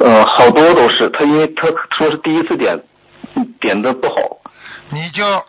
[0.00, 2.78] 呃，好多都是他，因为他说是第一次点，
[3.35, 4.14] 嗯点的不好。
[4.88, 5.44] 你就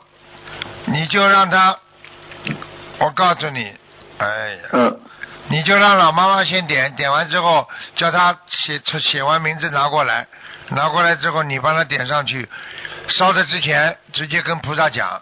[0.85, 1.77] 你就让他，
[2.99, 3.71] 我告诉你，
[4.17, 4.99] 哎呀，嗯，
[5.47, 10.27] 你就让老妈妈先点，点完之后叫他写写完名字拿过来，
[10.69, 12.47] 拿过来之后你帮他点上去，
[13.07, 15.21] 烧的之前直接跟菩萨讲，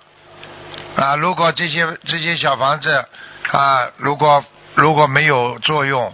[0.95, 3.05] 啊，如果这些这些小房子
[3.51, 4.43] 啊，如果
[4.75, 6.13] 如果没有作用。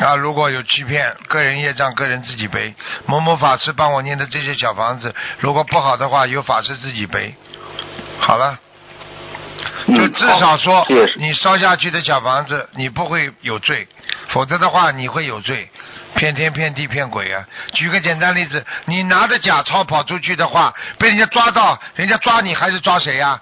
[0.00, 2.74] 啊，如果有欺骗，个人业障个人自己背。
[3.06, 7.34] 某某法师帮我念的这些小房子，如果不好的话，由法师自己背。
[8.18, 8.58] 好了，
[9.86, 13.88] 就嗯至少说你烧下去的小房子，你不会有罪，
[14.28, 15.68] 否则的话你会有罪，
[16.14, 17.44] 骗天骗地骗鬼啊！
[17.72, 23.40] 举个简单例子，你拿着假钞跑出去的话，被人家抓到，人家抓你还是抓谁呀、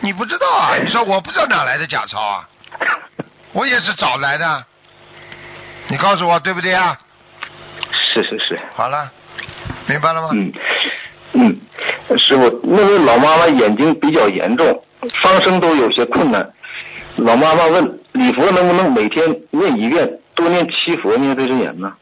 [0.00, 0.76] 你不知道啊？
[0.82, 2.48] 你说我不知道哪来的假钞啊？
[3.52, 4.64] 我也是找来的，
[5.90, 6.96] 你告诉我对不对啊？
[8.14, 9.10] 是是是，好了，
[9.86, 10.30] 明白了吗？
[10.32, 10.52] 嗯
[11.32, 11.60] 嗯，
[12.16, 14.82] 师傅，那位老妈妈眼睛比较严重，
[15.22, 16.48] 放生都有些困难。
[17.16, 21.92] 老妈妈问礼佛能不能每天念一遍，多念七佛念对真言呢？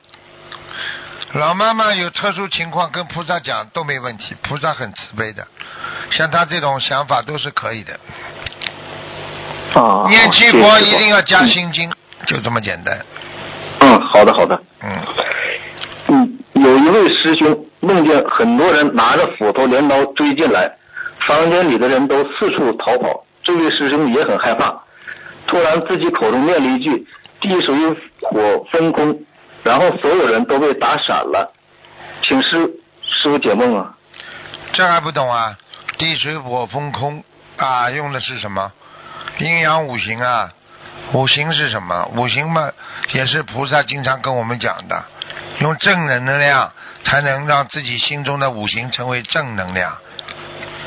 [1.33, 5.46] 老妈妈有特殊情况跟菩萨讲都没问题，菩萨很慈悲的，
[6.11, 8.01] 像他这种想法都是可以的。
[9.74, 11.92] 啊，念七佛一定要加心经，
[12.27, 12.98] 就这么简单。
[14.18, 14.61] 嗯，好的好的。
[14.83, 14.98] 嗯，
[16.09, 20.70] 嗯，有一位师兄梦见很多人拿着斧头、镰刀追进来，
[21.26, 23.24] 房间里的人都四处逃跑。
[23.44, 24.76] 这位师兄也很害怕，
[25.46, 27.07] 突然自己口中念了一句
[27.40, 27.74] “地水
[28.22, 29.16] 火风空”，
[29.62, 31.52] 然后所有人都被打闪了。
[32.22, 32.68] 请师
[33.02, 33.94] 师傅解梦啊！
[34.72, 35.57] 这还不懂啊？
[35.96, 37.22] 地水火风空
[37.57, 38.72] 啊，用的是什么？
[39.38, 40.50] 阴阳五行啊。
[41.12, 42.06] 五行是什么？
[42.14, 42.70] 五行嘛，
[43.12, 45.04] 也是菩萨经常跟我们讲的，
[45.61, 46.70] 用正能量
[47.04, 49.96] 才能让自己心中的五行成为正能量。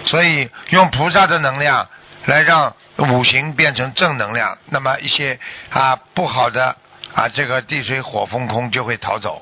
[0.05, 1.87] 所以用菩萨的能量
[2.25, 6.75] 来让五行变成正能量，那么一些啊不好的
[7.15, 9.41] 啊这个地水火风空就会逃走。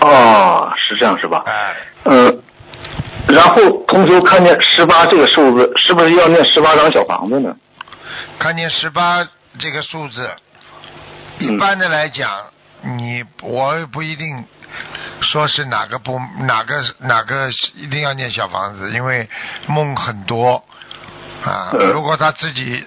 [0.00, 1.42] 哦，是这样是吧？
[1.46, 2.42] 哎，嗯，
[3.28, 7.54] 然后同学看见十八这个数字，是不是要念十八张小房子呢？
[8.38, 9.26] 看见十八
[9.58, 10.30] 这个数字，
[11.38, 12.30] 嗯一般的来讲，
[12.82, 14.44] 你我也不一定
[15.20, 19.28] 说是哪个不哪个哪个一定要念小房子，因为
[19.66, 20.62] 梦很多
[21.42, 21.70] 啊。
[21.72, 22.84] 嗯如果他自己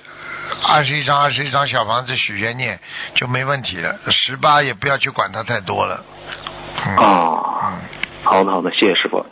[0.63, 2.79] 二十一张二十一张小房子许愿念
[3.13, 6.03] 就没问题了，十八也不要去管它太多了。
[6.85, 7.79] 嗯、哦，嗯，
[8.23, 9.25] 好的好的，谢谢师傅。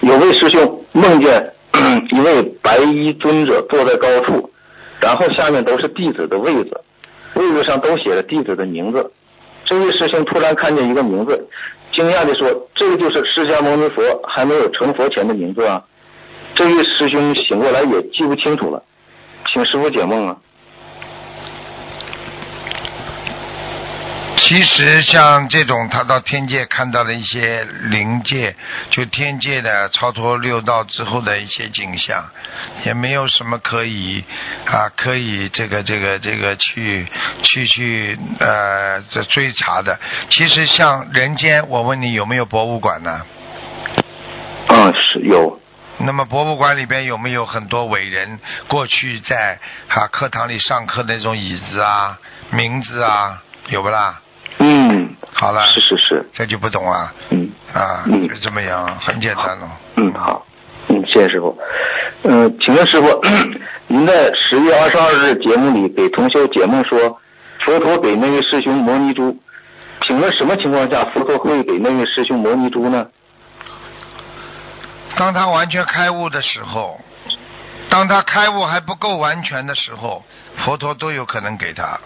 [0.00, 1.52] 有位师兄梦见
[2.10, 4.50] 一位白衣尊者坐在高处，
[5.00, 6.80] 然后下面都是弟子的位子，
[7.34, 9.10] 位子上都写着弟子的名字。
[9.64, 11.48] 这位师兄突然看见一个名字，
[11.92, 15.82] 惊讶地说：“这个就是释迦牟尼佛还没有成佛前的名字啊！”
[16.56, 18.82] 这位师兄醒过来也记不清楚了，
[19.52, 20.36] 请师傅解梦啊。
[24.40, 28.56] 其实像这种，他到天界看到了一些灵界，
[28.90, 32.24] 就天界的超脱六道之后的一些景象，
[32.84, 34.24] 也没有什么可以
[34.64, 37.06] 啊，可以这个这个这个去
[37.42, 39.98] 去去呃这追查的。
[40.30, 43.26] 其实像人间，我问你有没有博物馆呢？
[44.68, 45.60] 嗯，是有。
[45.98, 52.18] 那么博物馆里边有没有很多伟人过去在啊课堂里上课那种椅子啊、
[52.50, 54.20] 名字啊，有不啦？
[54.58, 57.12] 嗯，好了，是是是，这就不懂了。
[57.30, 57.50] 嗯。
[57.72, 58.28] 啊，嗯。
[58.28, 59.70] 就这么样，很简单了。
[59.96, 60.44] 嗯好，
[60.88, 61.56] 嗯谢谢师傅。
[62.24, 63.22] 嗯，请问师傅，
[63.86, 67.20] 您在十月二十二日节目里给同修解梦说，
[67.60, 69.36] 佛陀给那位师兄摩尼珠，
[70.06, 73.06] 请问什么情况下佛陀会给那位师兄摩尼珠呢？
[75.16, 77.00] 当他完全开悟的时候，
[77.88, 80.24] 当他开悟还不够完全的时候，
[80.58, 81.98] 佛陀都有可能给他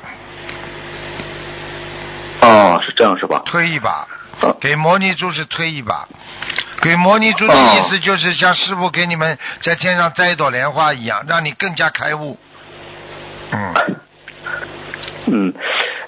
[2.43, 3.43] 哦，是这样是吧？
[3.47, 4.07] 推一把。
[4.41, 6.09] 啊给摩尼珠是推一把，
[6.81, 12.37] 给摩尼珠的意思就是像师傅给你们在天上摘一朵莲花一样，让你更加开悟。
[13.53, 13.75] 嗯，
[15.27, 15.55] 嗯，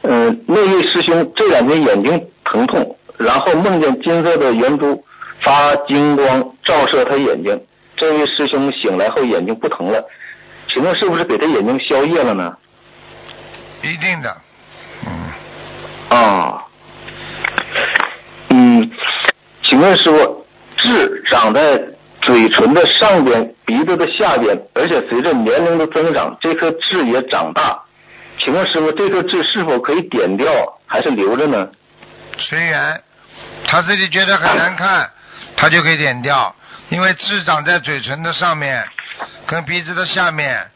[0.03, 5.05] 呃，那位师兄这两天眼睛疼痛，然后梦见金色的圆珠
[5.43, 7.61] 发金光照射他眼睛。
[7.97, 10.05] 这位师兄醒来后眼睛不疼了，
[10.73, 12.57] 请问是不是给他眼睛消业了呢？
[13.83, 14.37] 一定的。
[16.09, 16.65] 啊，
[18.51, 18.91] 嗯，
[19.63, 21.83] 请问师傅，痣长在
[22.23, 27.81] 嘴唇的上边、鼻子的下边，而且随着年龄的增长，这颗痣也长大。
[28.39, 30.51] 请问师傅，这颗痣是否可以点掉，
[30.87, 31.69] 还是留着呢？
[32.37, 33.01] 随缘，
[33.67, 35.09] 他自己觉得很难看，
[35.57, 36.55] 他就可以点掉，
[36.89, 38.85] 因为痣长在嘴唇的上面，
[39.47, 40.71] 跟鼻子的下面，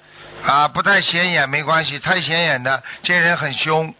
[0.44, 3.92] 啊，不太显眼没关系，太显眼的这人很凶，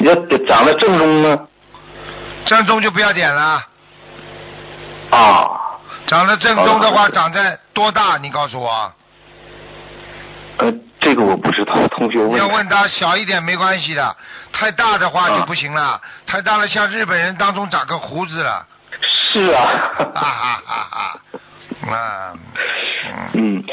[0.00, 0.14] 要
[0.46, 1.38] 长在正中呢？
[2.46, 3.66] 正宗就不要点了。
[5.10, 5.50] 啊，
[6.06, 8.16] 长得正宗的话，的长在多大？
[8.18, 8.92] 你告诉我。
[10.58, 12.38] 呃，这个我不知道，同学问。
[12.38, 14.16] 要问他小一点没关系的，
[14.52, 18.66] 太大的话啊就不行了，太大了像日本人当中长个胡子了，
[19.32, 19.62] 是啊。
[19.94, 21.20] 哈哈哈哈！
[21.90, 22.34] 啊，
[23.34, 23.64] 嗯，嗯，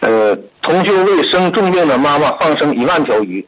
[0.00, 3.46] 呃，同学为生重病的妈妈放生一万条鱼，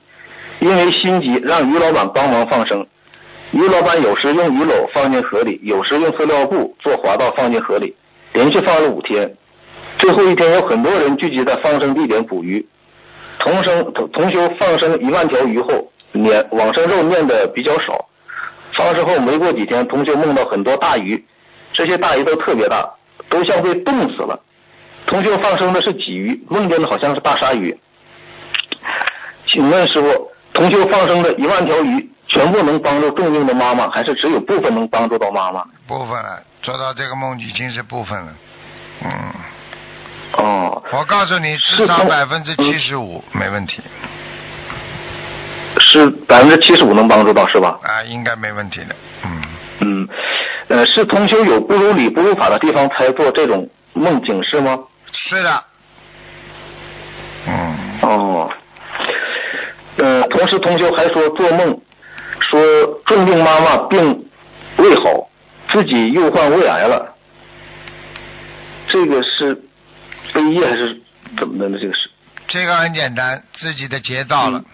[0.62, 2.87] 因为心急让鱼老板帮忙放生。
[3.51, 7.96] 鱼老板有时用鱼篓放进河里，有时用塑料布做滑道放进河里，
[8.33, 9.35] 连续放了五天。
[9.98, 12.64] 最后一天有很多人聚集在放生地点捕鱼。
[13.40, 18.07] 同生同同修放生一万条鱼后，念往生肉念的比较少。
[18.77, 21.25] 放生后没过几天，同修梦到很多大鱼，
[21.72, 22.88] 这些大鱼都特别大，
[23.29, 24.38] 都像被冻死了。
[25.07, 27.77] 同修放生的是鲫鱼，梦见的好像是大鲨鱼。
[29.48, 35.65] 请问师傅，同修放生的一万条鱼，全部能帮助重病的妈妈，还是只有部分能帮助到妈妈？
[35.87, 38.33] 部分了，做到这个梦已经是部分了。
[39.05, 39.11] 嗯，
[40.35, 43.83] 哦，我告诉你，至是从少百分之七十五没问题
[45.81, 47.79] 是百分之七十五能帮助到是吧？
[47.83, 48.95] 啊，应该没问题的。
[49.25, 49.43] 嗯，
[49.81, 50.09] 嗯，
[50.69, 54.79] 呃，是同修有不如理不如法的地方才做这种梦警示吗？
[55.12, 55.65] 是的。
[57.47, 58.51] 嗯，哦，
[60.03, 61.81] 呃，同时同修还说做梦
[62.51, 62.61] 说
[63.07, 64.27] 重病妈妈病
[64.79, 65.29] 未好，
[65.71, 67.15] 自己又患胃癌了，
[68.88, 69.55] 这个是
[70.35, 71.01] 悲业还是
[71.38, 71.79] 怎么的呢？
[71.81, 72.11] 这个是
[72.49, 74.65] 这个很简单，自己的劫到了，嗯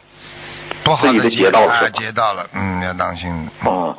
[0.83, 3.31] 不好的劫到了劫到了，嗯，要当心。
[3.65, 3.95] 哦，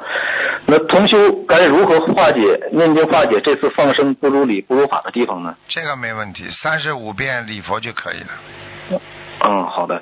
[0.66, 2.40] 那同修该如何化解
[2.72, 5.56] 念经化解这次放生不如理不如法的地方呢？
[5.68, 9.00] 这个没问题，三十五遍礼佛就可以了。
[9.46, 10.02] 嗯，好的。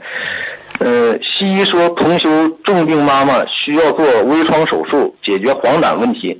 [0.79, 6.39] 呃，西医说同修重病妈妈需要做微创手术解决黄疸问题，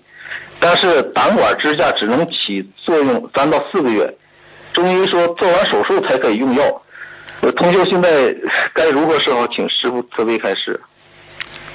[0.60, 4.14] 但是胆管支架只能起作用三到四个月。
[4.74, 6.82] 中医说做完手术才可以用药。
[7.42, 8.36] 呃，同修现在
[8.74, 9.48] 该如何是好？
[9.48, 10.80] 请师傅慈悲开示。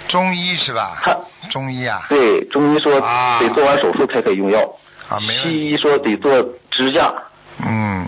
[0.09, 1.17] 中医是吧他？
[1.51, 4.61] 中医啊，对，中医说啊得做完手术才可以用药，
[5.09, 5.37] 啊，没。
[5.43, 6.31] 西医说得做
[6.71, 7.13] 支架。
[7.65, 8.07] 嗯，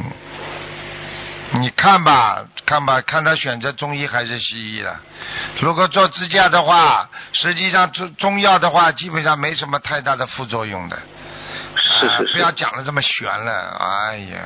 [1.60, 4.96] 你看吧，看吧，看他选择中医还是西医了。
[5.60, 10.96] 如果做支架的话，实际上中中药的话，基本上没什么太大的副作用的。
[10.96, 11.02] 啊
[11.76, 12.32] 是是是。
[12.32, 14.38] 不要讲的这么悬了，哎呀，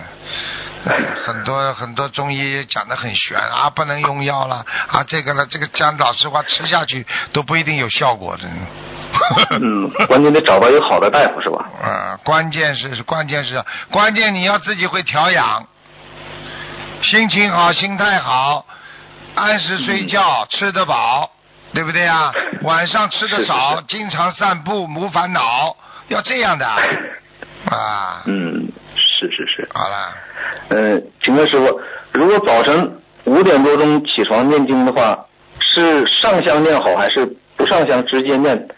[0.87, 8.42] 哎很多很多中医讲的很悬啊，不能用药了啊，这个了，这个讲老实话，吃下去都不一定有效果的。
[9.61, 11.64] 嗯，关键得找到一个好的大夫是吧？
[11.83, 15.66] 呃，关键是是关键是关键你要自己会调养，
[17.02, 18.66] 心情好，心态好，
[19.34, 21.30] 按时睡觉，吃得饱，
[21.72, 22.32] 对不对啊？
[22.62, 25.76] 晚上吃的是是少是，经常散步，无烦恼，
[26.08, 26.66] 要这样的
[27.70, 28.22] 啊。
[28.26, 29.68] 嗯，是是是。
[29.72, 30.12] 好了，
[30.70, 31.80] 呃，请问师傅，
[32.12, 35.18] 如果早晨五点多钟起床念经的话，
[35.61, 37.24] 是上香念好，还是
[37.56, 38.68] 不上香直接念？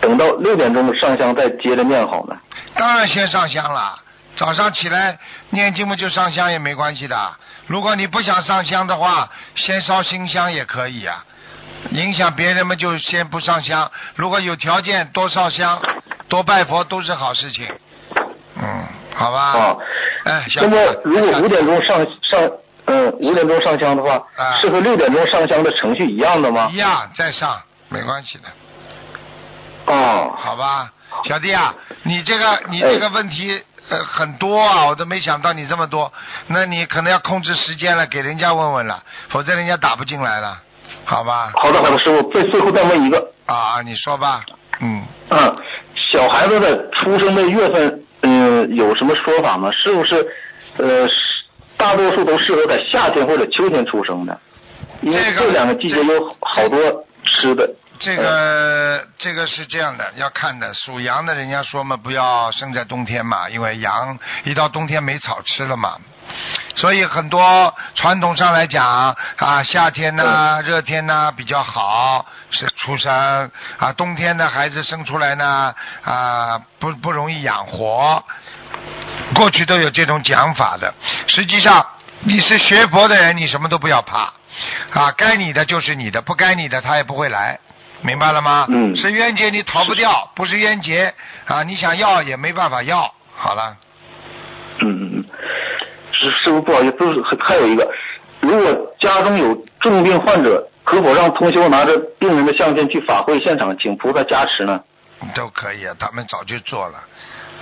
[0.00, 2.36] 等到六点钟上香再接着念好呢？
[2.76, 3.98] 当然先上香了。
[4.36, 5.18] 早上起来
[5.50, 7.32] 念经嘛，就上香也没关系的。
[7.66, 11.24] 如果你不想上香的话，先烧新香也可以啊。
[11.90, 13.90] 影响别人嘛就先不上香。
[14.16, 15.80] 如果有条件，多烧香，
[16.28, 17.68] 多拜佛都是好事情。
[18.56, 19.40] 嗯，好吧。
[19.40, 19.76] 啊，
[20.24, 22.50] 哎，小那么如果五点钟上上，
[22.86, 26.76] 嗯，五点钟上香的话，啊是和六点钟上香的程序一样的吗一？
[26.76, 28.48] 样再上没关系的。
[29.92, 30.90] 哦，好吧，
[31.22, 36.12] 小弟啊，你这个你这个问题呃很多啊，我都没想到你这么多，
[36.48, 40.58] 那你可能要控制时间了，给人家问问了，否则人家打不进来了，
[41.04, 41.52] 好吧？
[41.54, 44.44] 好的好的，师傅，最最后再问一个，啊啊，你说吧，
[44.80, 45.56] 嗯，嗯，
[46.12, 49.70] 小孩子的出生的月份，嗯，有什么说法吗？
[49.72, 50.26] 是不是
[50.76, 51.14] 呃，是
[51.76, 54.38] 大多数都适合在夏天或者秋天出生的？
[55.00, 56.78] 因为这个这两个季节有好多
[57.24, 57.68] 吃的。
[57.98, 60.74] 这个这个是这样的，要看的。
[60.74, 65.96] 属羊的人家说嘛，不要生在冬天嘛，因为羊一到冬天没草吃了嘛。
[66.74, 78.22] 所以很多传统上来讲啊，夏天呐、热天呐比较好是出生啊，冬天的孩子生出来呢啊不不容易养活。
[79.36, 80.92] 过去都有这种讲法的。
[81.28, 81.86] 实际上，
[82.20, 84.32] 你是学佛的人，你什么都不要怕
[84.92, 87.58] 啊，该你的就是你的，不该你的他也不会来。
[88.02, 88.66] 明白了吗？
[88.68, 91.12] 嗯是冤结你逃不掉，不是冤结
[91.46, 93.10] 啊，你想要也没办法要。
[93.34, 93.76] 好了，
[94.80, 95.24] 嗯嗯嗯，
[96.12, 97.90] 师师傅不好意思，就是还有一个，
[98.40, 104.78] 如果家中有重病患者，可否让同修拿着病人的相片去法会现场请菩萨加持呢？
[105.34, 107.02] 都可以啊，他们早就做了。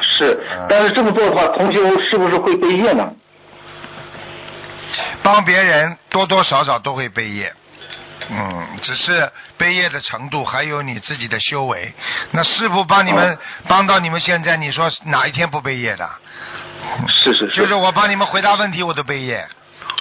[0.01, 3.09] 是嗯，但是这么做的话，同修是不是会被业呢？
[5.23, 7.53] 帮别人多多少少都会背业，
[8.31, 11.93] 嗯，只是背业的程度还有你自己的修为。
[12.33, 16.09] 那师傅帮你们、哦帮到你们现在，你说哪一天不背业的？
[17.09, 19.47] 是是是，就是我帮你们回答问题，我都背业，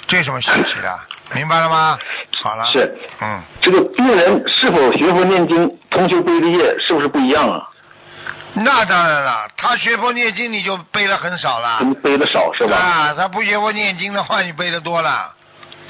[0.08, 1.00] 这有什么稀奇的？
[1.34, 1.98] 明白了吗？
[2.42, 2.66] 好了。
[2.72, 7.66] 是，嗯，这个病人是否学佛念经，通修背的业是不是不一样啊？
[8.54, 11.78] 那当然了，他学佛念经你就背的很少了。
[11.80, 12.76] 嗯背的少是吧？
[12.76, 15.10] 啊，他不学佛念经的话，你背的多了。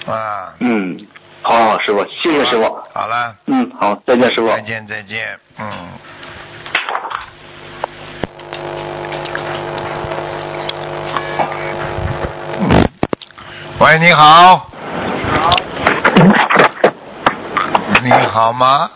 [0.06, 0.54] 啊。
[0.60, 0.96] 嗯，
[1.42, 2.64] 好好师傅，谢谢师傅。
[2.94, 4.48] 好了，嗯，好，再见师傅。
[4.48, 5.70] 再见再见，嗯。
[13.80, 14.68] 喂，你好
[18.00, 18.20] 你好。
[18.20, 18.88] 你好吗？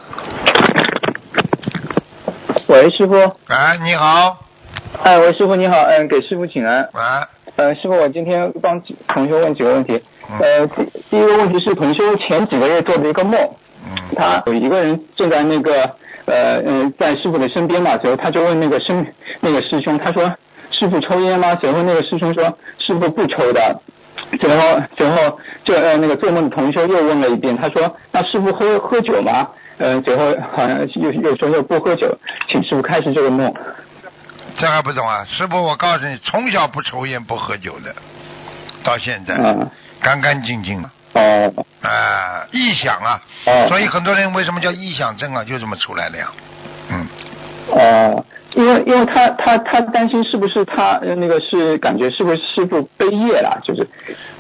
[2.68, 3.14] 喂，师傅，
[3.46, 4.38] 哎，你好。
[5.04, 6.88] 哎，喂，师傅你好，嗯，给师傅请安。
[6.92, 7.00] 喂。
[7.54, 10.02] 嗯，师傅，我今天帮同学问几个问题。
[10.28, 13.38] 嗯呃，第第一个问题是同学前几个月做的一个梦，
[13.84, 19.06] 嗯他有一个人正在那个呃嗯在师傅的身边嘛，随后他就问那个师
[19.40, 20.34] 那个师兄，他说
[20.72, 21.54] 师傅抽烟吗？
[21.60, 23.80] 随后那个师兄说师傅不抽的。
[24.40, 29.48] 随后，最后这呃那个做梦的同修又问了一遍，他说那师傅喝喝酒吗？
[29.78, 33.52] 呃，最后好像又又说又不喝酒，请师傅开始这个梦。
[34.56, 35.24] 这还不懂啊？
[35.26, 37.94] 师傅，我告诉你，从小不抽烟不喝酒的，
[38.82, 39.68] 到现在、嗯，
[40.00, 40.90] 干干净净的。
[41.12, 41.52] 哦，
[41.82, 46.28] 啊，臆想啊，哦所以很多人为什么叫臆想症啊，就这么出来的呀。
[46.88, 47.06] 嗯，
[47.68, 48.24] 哦，
[48.56, 53.86] 因为因为他他他担心是不是他呃那个是感觉是不是师傅背业了，就是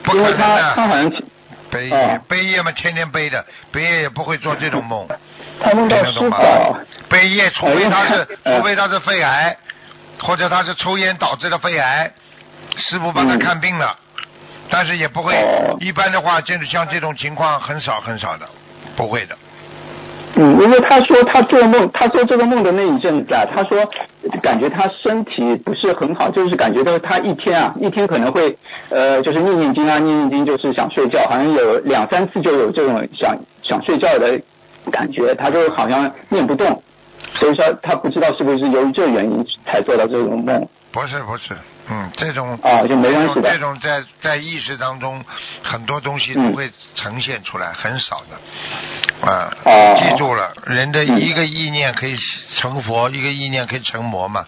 [0.02, 1.12] 不为他他好像
[1.70, 2.20] 背业、哦。
[2.26, 5.06] 背业嘛，天天背的，背业也不会做这种梦，
[5.60, 6.76] 他梦到师傅，？
[7.10, 9.54] 背业，除非他是，哎除非他是肺癌，
[10.22, 12.10] 或者他是抽烟导致的肺癌，
[12.76, 13.94] 师傅帮他嗯看病了，
[14.70, 15.76] 但是也不会，哦。
[15.78, 18.48] 一般的话，就是像这种情况很少很少的，
[18.96, 19.36] 不会的。
[20.38, 23.78] 嗯，因为他说他做梦，他做这个梦的那一阵子啊，他说
[24.42, 28.54] 感觉他身体不是很好，就是感觉到他一天啊，一天可能会
[28.90, 34.38] 呃，就是念念经啊，念念经就是想睡觉，好像有两三次就有这种想想睡觉的
[34.90, 36.82] 感觉，他就好像念不动，
[37.32, 40.68] 所以说他不知道是不是由于这原因才做到这种梦。
[40.92, 41.54] 不是不是，
[41.88, 43.52] 嗯，这种啊就没关系的。
[43.52, 45.24] 这种在在意识当中，
[45.62, 49.94] 很多东西嗯都会呈现出来，很少的，啊，啊。
[49.94, 51.20] 记住了，人的嗯。
[51.20, 52.16] 一个意念可以
[52.56, 54.44] 成佛，一个意念可以成魔嘛。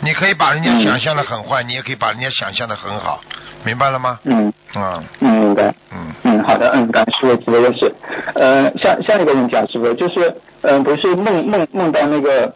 [0.00, 3.20] 你可以把人家嗯想象的很坏，你也可以把人家想象的很好，
[3.64, 4.18] 明白了吗？
[4.24, 4.52] 嗯。
[4.74, 5.02] 啊。
[5.20, 5.74] 嗯，明白。
[5.92, 7.94] 嗯，嗯，好的，嗯，感谢师傅指的也是。
[8.34, 12.54] 呃，下下一个问题啊，师傅，就是嗯，不是梦梦梦到那个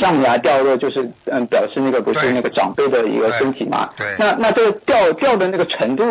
[0.00, 3.90] 上牙掉落，就是嗯，表示那个不是那个长辈的一个身体嘛？
[3.96, 6.04] 对对那那这个掉掉的那个程度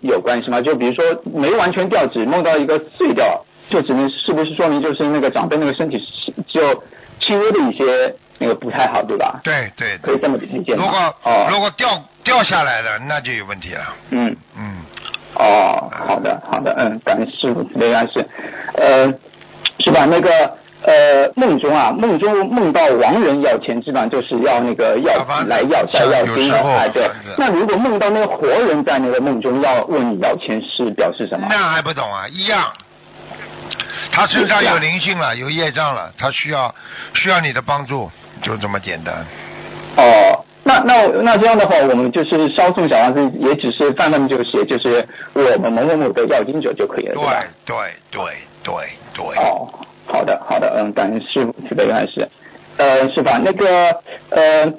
[0.00, 0.60] 有关系吗？
[0.60, 6.82] 就比如说没完全掉，只梦到一个碎掉，就只能是不是说明就是那个长辈那个身体是只有
[7.20, 9.40] 轻微的一些那个不太好，对吧？
[9.44, 9.98] 对对对。
[10.02, 10.84] 可以这么理解吗？
[10.84, 13.94] 如果哦，如果掉掉下来了，那就有问题了。
[14.10, 14.36] 嗯。
[14.56, 14.82] 嗯，
[15.36, 18.26] 哦，好的，好的，嗯，感谢师傅慈悲开示，
[18.74, 19.06] 呃，
[19.78, 20.04] 是吧？
[20.04, 27.10] 那个呃，梦中啊，梦中梦到亡人要钱，基本上就是要那个要来要债要金了，有时候哎，对。
[27.38, 31.46] 那如果梦到那个活人在那个梦中要问你要钱，是表示什么？
[31.48, 32.26] 那还不懂啊？
[32.28, 32.72] 一样。
[34.10, 36.74] 他身上有灵性了，有业障了，他需要
[37.14, 38.10] 需要你的帮助，
[38.42, 39.24] 就这么简单。
[39.96, 47.44] 哦，那那那这样的话，我们就是烧送小房子，也只是泛泛就写，就是我们某某某的要经者就可以了，对吧？
[47.64, 47.76] 对
[48.10, 48.22] 对
[48.62, 48.74] 对对
[49.14, 49.36] 对。
[49.36, 49.68] 哦，
[50.12, 52.28] 好的好的，嗯，感恩师傅慈悲开始，
[52.76, 53.40] 呃，是吧？
[53.42, 53.66] 那个
[54.28, 54.70] 呃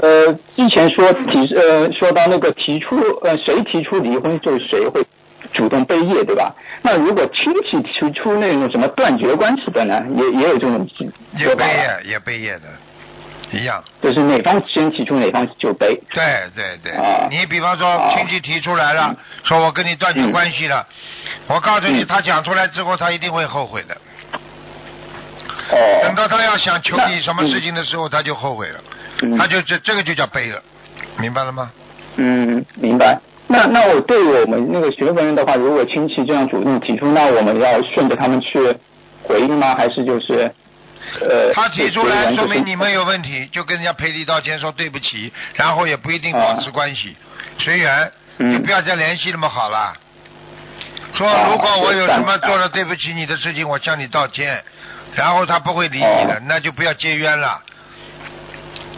[0.00, 5.04] 呃，之前说提呃说到那个提出呃谁提出离婚，就是谁会
[5.52, 6.54] 主动背业，对吧？
[6.82, 10.88] 那如果亲戚提出那种什么断绝关系的呢，也也有这种
[11.36, 13.82] 也背业，也背业的，一样。
[14.00, 16.00] 就是哪方先提出哪方就背。
[16.10, 16.22] 对
[16.54, 20.86] 对对，啊你比方说啊亲戚提出来了，说我跟你断绝关系了，
[21.48, 23.96] 我告诉你，嗯他讲出来之后，他一定会后悔的。
[25.70, 26.00] 哦。
[26.02, 28.80] 等到他要想求你什么事情的时候，他就后悔了，
[29.22, 30.62] 嗯他就这这个就叫背了，
[31.18, 31.70] 明白了吗？
[32.16, 33.18] 嗯，明白。
[33.48, 38.58] 那那我对我们那个学佛人的话，如果亲戚这样主动提出，那我们要顺着他们去
[39.22, 39.74] 回应吗？
[39.74, 40.50] 还是就是
[41.20, 41.52] 呃？
[41.52, 47.14] 他提出来，说明你们有问题，就跟人家赔礼道歉说对不起，然后也不一定保持关系，
[47.58, 49.92] 随缘，嗯就不要再联系那么好了。
[51.14, 54.62] 说啊如果我有什么做了对不起你的事情，我向你道歉，
[55.14, 57.62] 然后他不会理你的哦，那就不要结冤了。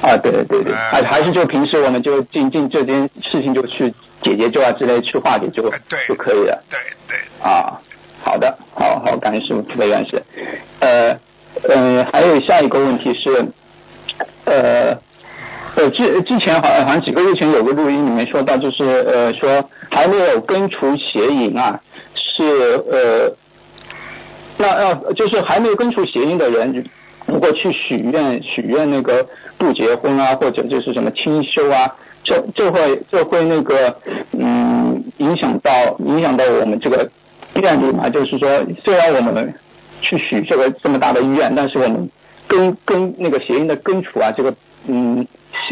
[0.03, 3.93] 啊，对对对，哎还还是就平时我们就尽尽这件事情就去
[4.23, 5.63] 解决就啊之类去化解就
[6.07, 6.63] 就可以了。
[6.69, 7.81] 对对，啊，
[8.23, 10.23] 好的，好好，感谢师傅慈悲原始。
[10.81, 11.17] 呃，
[11.69, 13.47] 呃，还有下一个问题是，
[14.45, 14.99] 呃，
[15.77, 21.81] 呃，之之前好像好像几个月前有个录音里面说到，就是呃说还没有根除邪淫啊，
[22.15, 22.45] 是
[22.91, 23.33] 呃，
[24.65, 26.85] 那要就是还没有根除邪淫的人。
[27.27, 31.91] 如果去许愿许愿那个不结婚啊，或者就是什么清修啊，
[32.23, 33.97] 这这会这会那个
[34.33, 37.11] 嗯影响到影响到我们这个
[37.55, 38.11] 愿力嘛？
[38.11, 39.55] 就是说，虽然我们
[40.03, 42.11] 去许这个这么大的愿，但是我们
[42.47, 44.55] 根根那个邪淫的根除啊，这个
[44.87, 45.27] 嗯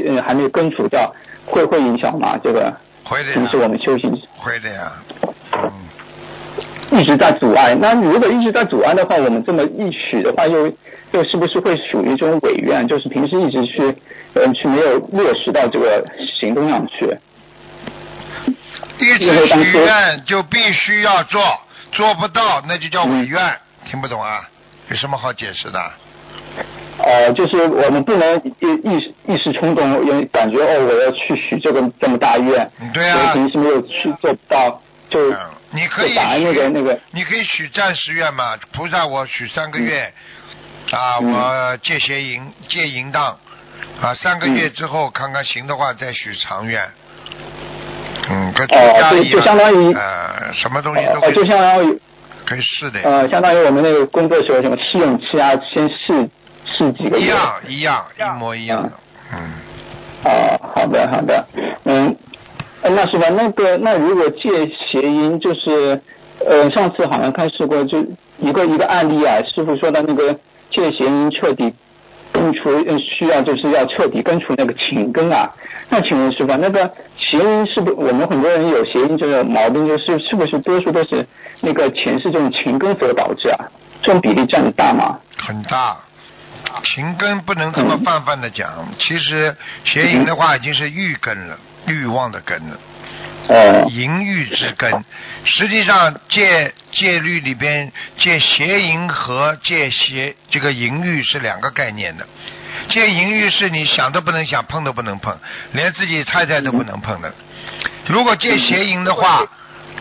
[0.06, 1.14] 呃还没有根除掉，
[1.44, 2.38] 会会影响吗？
[2.42, 2.72] 这个
[3.04, 5.31] 会的平时我，们修行会的呀，嗯。
[6.92, 7.74] 一直在阻碍。
[7.74, 10.66] 那如果一直在阻碍的话，我们这么一许的话，又
[11.12, 12.86] 又是不是会属于这种违愿？
[12.86, 13.94] 就是平时一直去
[14.34, 16.04] 嗯去没有落实到这个
[16.40, 17.16] 行动上去。
[18.98, 21.42] 一直许愿就必须要做，
[21.90, 23.40] 做不到那就叫违愿，
[23.84, 24.48] 听不懂啊？
[24.90, 25.80] 有什么好解释的？
[26.98, 34.80] 呃，就是我们不能一一时一时冲动，因为感觉哦，我要去许这个这么大愿，对啊平时没有去做不到，
[35.12, 35.38] 就嗯，
[35.72, 40.10] 你可以就把那个那个你可以许暂时愿嘛，菩萨我许三个月，
[40.90, 43.36] 啊，嗯我戒邪淫戒淫荡，
[44.00, 46.82] 啊，三个月之后看看行的话再许长愿。
[48.30, 48.54] 嗯，
[49.30, 52.00] 就相当于呃，什么东西都可呃，以，就相当于
[52.46, 56.28] 可以试的，呃，相当于我们那个工作时候什么试用期啊，先试
[56.64, 57.26] 试几个月。
[57.26, 58.92] 一样一样一模一样的，
[59.32, 59.52] 嗯。
[60.24, 61.44] 啊，好的好的，
[61.84, 62.14] 嗯，呃
[62.90, 63.28] 那是吧？
[63.30, 66.00] 那个那如果戒邪淫，就是
[66.44, 68.04] 呃上次好像开示过，就
[68.38, 70.34] 一个一个案例啊，师傅说的那个
[70.70, 71.72] 戒邪淫彻底
[72.32, 75.50] 根除，呃需要就是要彻底根除那个情根啊。
[75.88, 81.26] 那请问师傅，那个邪淫是不我们很多人有邪淫这个毛病，就是是不是多数都是
[81.60, 83.66] 那个前世这种情根所导致啊？
[84.02, 85.18] 这种比例占大吗？
[85.36, 85.96] 很大。
[86.84, 88.68] 情根不能这么泛泛的讲，
[88.98, 89.54] 其实
[89.84, 92.78] 邪淫的话已经是欲根了，欲望的根了，
[93.48, 95.04] 呃，淫欲之根。
[95.44, 102.26] 实际上戒戒律里边戒邪淫和戒邪这个淫欲是两个概念的。
[102.88, 105.36] 戒淫欲是你想都不能想，碰都不能碰，
[105.72, 107.32] 连自己太太都不能碰的。
[108.06, 109.44] 如果戒邪淫的话，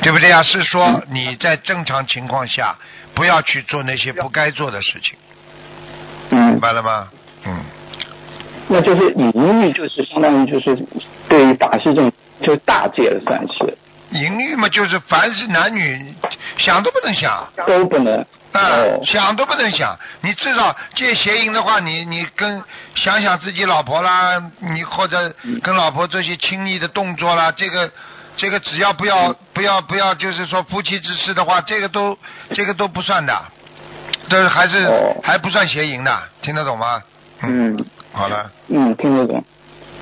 [0.02, 0.42] 对不对啊？
[0.44, 2.76] 是说你在正常情况下
[3.14, 5.16] 不要去做那些不该做的事情。
[6.30, 7.10] 嗯明，白了吗？
[7.44, 7.66] 嗯，
[8.74, 10.82] 那就是淫欲，就是相当于就是
[11.28, 12.10] 对于法师这种
[12.42, 13.78] 就是大戒了，算是
[14.12, 16.16] 淫欲嘛，就是凡是男女
[16.58, 19.98] 想都不能想，都不能啊、哦想都不能想。
[20.22, 22.64] 你至少借邪淫的话，你你跟
[22.96, 27.92] 想想自己老婆啦，你或者嗯跟老婆做些亲密的动作啦，这个
[28.38, 32.18] 这个只要不要、不要不要，就是说夫妻之事的话，这个都
[32.54, 33.38] 这个都不算的，
[34.30, 37.02] 这还是、哦还不算邪淫的，听得懂吗？
[37.44, 37.78] 嗯
[38.12, 39.44] 好了，嗯，听得懂。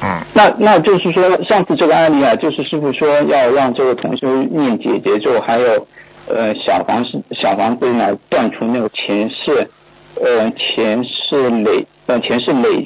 [0.02, 5.88] 嗯，那那就是说，上次这个案例啊，就是师傅说要让这个同修念姐姐咒，还有
[6.28, 9.70] 呃小房子小房子来断除那个前世
[10.16, 12.84] 呃前世累呃前世累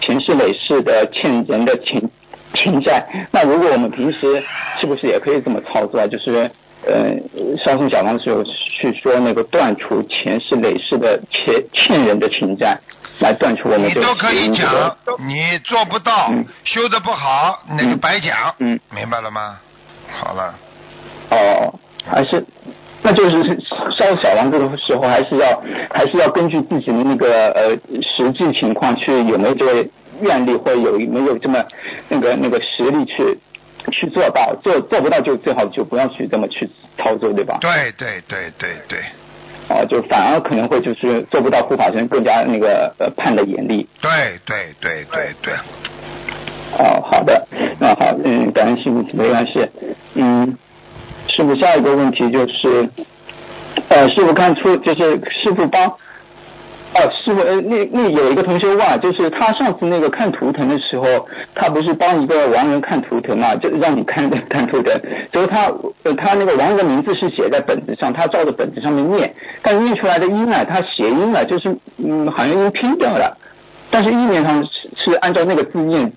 [0.00, 2.08] 前世累世的欠人的情
[2.54, 3.04] 情债。
[3.32, 4.42] 那如果我们平时
[4.80, 6.06] 是不是也可以这么操作啊？
[6.06, 6.50] 就是
[6.86, 7.16] 呃
[7.64, 12.78] 烧送小房子时候去说那个断除前世累世的欠欠人的情债，
[13.20, 19.58] 来断除我们你都可以讲，你做不到，嗯修的不好，那个嗯白讲，嗯明白了吗？
[20.10, 20.54] 好了，
[21.30, 21.72] 哦，
[22.06, 22.44] 还是，
[23.02, 23.58] 那就是
[23.96, 25.62] 烧小房子的时候，还是要
[25.92, 27.70] 还是要根据自己的那个呃
[28.02, 29.86] 实际情况去有没有这个
[30.20, 31.64] 愿力，或者有没有这么
[32.08, 33.38] 那个那个实力去
[33.92, 37.58] 去做到，做做不到就最好就不要去这么去操作，对吧？
[37.60, 38.98] 对对对对对
[39.68, 43.86] 哦，就反而可能会就是做不到护法神更加那个呃判的严厉。
[44.00, 44.10] 对
[44.44, 45.54] 对对对对，
[46.78, 47.46] 哦，好的，
[47.80, 49.66] 那好，嗯，感恩师傅没关系，
[50.14, 50.56] 嗯，
[51.28, 52.88] 师傅下一个问题就是，
[53.88, 55.92] 呃，师傅看出就是师傅帮，
[56.96, 61.04] 哦，师傅呃那那有一个同学问啊，就是他上次那个看图腾的时候，
[61.52, 65.00] 他不是帮一个亡人看图腾嘛，就让你看 看图腾，
[65.32, 65.72] 就是他
[66.04, 73.36] 呃他那个亡人的名字是写在本子上，他照着本子上面念，但念出来的音呢，他谐音了，就是嗯好像音拼掉了。
[73.90, 76.12] 但是意念上是是按照那个字念，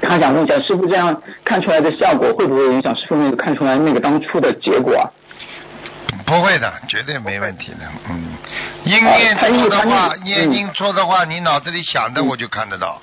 [0.00, 5.10] 他想问一下，师傅这样看出来的效果会不会影响师傅那个看出来那个当初的结果啊？
[6.24, 7.78] 不会的，绝对没问题的。
[8.08, 8.34] 嗯，
[8.84, 10.50] 音啊念错的话，念嗯。
[10.50, 12.26] 念音错的话，你脑子里想的嗯。
[12.26, 13.00] 我就看得到。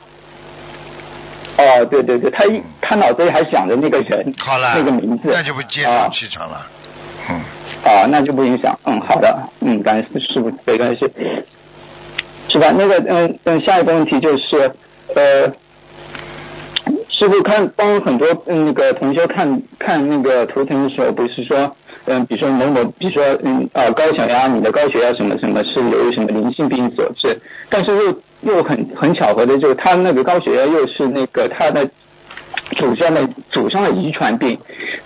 [1.58, 6.02] 哦，对对对，他一他脑子里还想着那个人，好了，那个名字，那就不接啊。
[6.02, 6.68] 上气场了。
[7.30, 7.36] 嗯，
[7.84, 8.78] 啊，那就不影响。
[8.86, 11.12] 嗯，好的，嗯，感谢师傅，没关系，
[12.50, 12.72] 是吧？
[12.78, 14.72] 那个，嗯嗯，下一个问题就是，
[15.16, 15.52] 呃，
[17.18, 27.42] 师傅看帮很多那个同学看看那个图腾的时候，不是说，嗯，比如说某某，比如说嗯啊高血压，你的高血压什么什么是由于什么灵性病所致，
[27.72, 31.90] 但是又又很很巧合的，就是他那个高血压又是那个他的
[32.76, 34.60] 祖上的祖上的遗传病，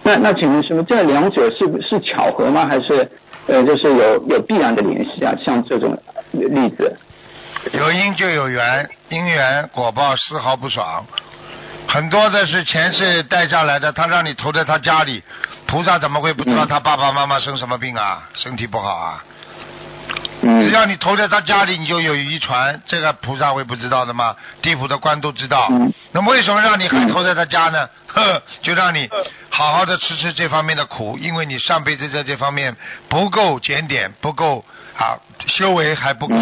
[0.03, 2.66] 那那请问师傅，这两者是不是巧合吗？
[2.66, 3.09] 还是
[3.47, 5.34] 呃就是有有必然的联系啊？
[5.41, 5.97] 像这种
[6.34, 6.93] 例子，
[7.72, 11.05] 有因就有缘，因缘果报丝毫不爽。
[11.88, 15.21] 很多的是前世带下来的，他让你投在他家里，
[15.67, 18.23] 菩萨怎么会不知道嗯他爸爸妈妈生什么病啊？
[18.34, 19.23] 身体不好啊？
[20.43, 24.36] 嗯，只要你投在他家里，你就有遗传，这个菩萨会不知道的吗？
[24.61, 25.67] 地府的官都知道。
[25.69, 27.88] 嗯那么为什么让你还投在他家呢？
[28.07, 29.09] 呵，就让你
[29.49, 32.75] 好好的吃吃这方面的苦，因为你上辈子在这方面
[33.07, 34.65] 不够检点，不够
[34.97, 35.15] 啊
[35.47, 36.36] 修为还不够，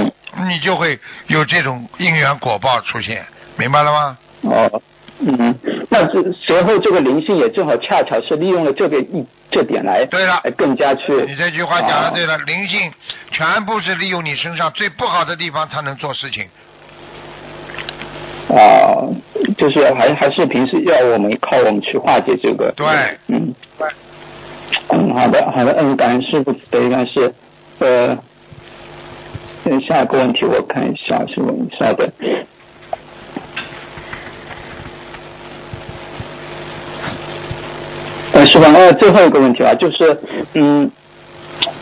[0.47, 3.27] 你就会有这种因缘果报出现，
[3.57, 4.17] 明白了吗？
[4.41, 4.81] 哦，
[5.21, 5.53] 嗯，
[5.89, 10.41] 那这随后这个灵性也正好恰巧是利用了这个一这点来，对了。
[10.55, 12.91] 更加去，你这句话讲的对了，了，灵性
[13.31, 16.45] 全部是利用你身上最不好的地方才能做事情。
[18.47, 19.03] 啊，
[19.57, 22.87] 就是还还是平时要我们靠我们去化解这个，对。
[23.27, 23.53] 嗯，
[24.87, 27.33] 嗯，好的，好的，嗯，感恩师傅慈悲，但是
[27.79, 28.17] 呃，
[29.65, 32.09] 嗯，下一个问题我看一下，是问一下的。
[38.45, 38.65] 是吧？
[38.75, 40.17] 呃，最后一个问题啊，就是，
[40.53, 40.89] 嗯，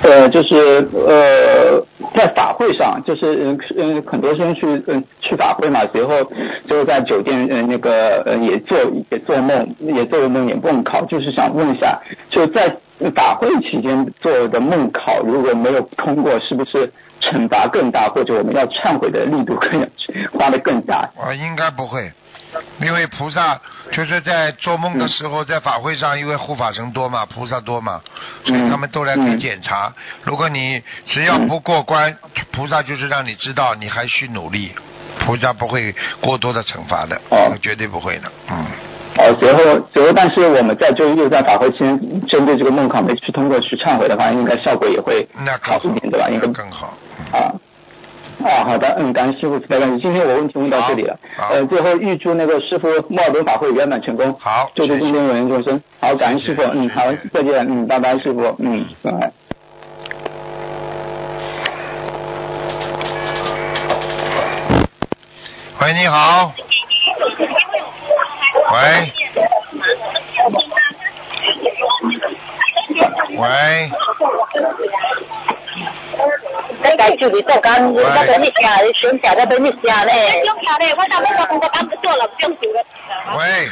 [0.04, 1.82] 呃，就是呃，
[2.16, 6.14] 在法会上，就是嗯嗯，很多人去嗯去法会嘛，随后
[6.68, 8.78] 最后在酒店呃那个呃也做
[9.10, 12.00] 也做梦，也做梦也梦考，就是想问一下，
[12.30, 12.76] 就在
[13.16, 16.92] 法会期间做的梦考，如果没有通过，是不是
[17.22, 19.88] 惩罚更大，或者我们要忏悔的力度更
[20.34, 21.10] 花的更大？
[21.16, 22.10] 我应该不会，
[22.80, 23.60] 因为菩萨
[23.92, 28.02] 就是在做梦的时候，在法会上，因为护法神多嘛，菩萨多嘛，
[28.46, 29.92] 所以他们都来可以检查。
[30.24, 32.16] 如果你只要不过关，
[32.52, 34.72] 菩萨就是让你知道你还需努力，
[35.20, 38.66] 菩萨不会过多的惩罚的，哦绝对不会的，嗯。
[39.20, 46.30] 哦，随后随后，但是我们在就又在法会期间针对这个梦考没去通过去忏悔的话，应该效果也会那更好好一点，对吧？
[46.30, 46.94] 应该更好。
[48.44, 50.02] 啊，好的，嗯，感谢师傅非常感谢。
[50.02, 51.18] 今天我问题问到这里了，
[51.50, 57.02] 呃，最后预祝那个师傅墨尔法会圆满成功，好，祝福今天有缘众生，好，感恩师傅，嗯，好，
[57.34, 59.32] 再见，嗯，拜拜，师傅，嗯，拜拜。
[65.82, 66.52] 喂，你好。
[68.74, 69.12] 喂。
[73.38, 73.90] 喂。
[77.44, 80.44] 做工，你你下，你选下在等你下咧。
[80.44, 81.04] 选下咧，我
[81.46, 82.84] 工不做了，不用做了。
[83.38, 83.70] 喂。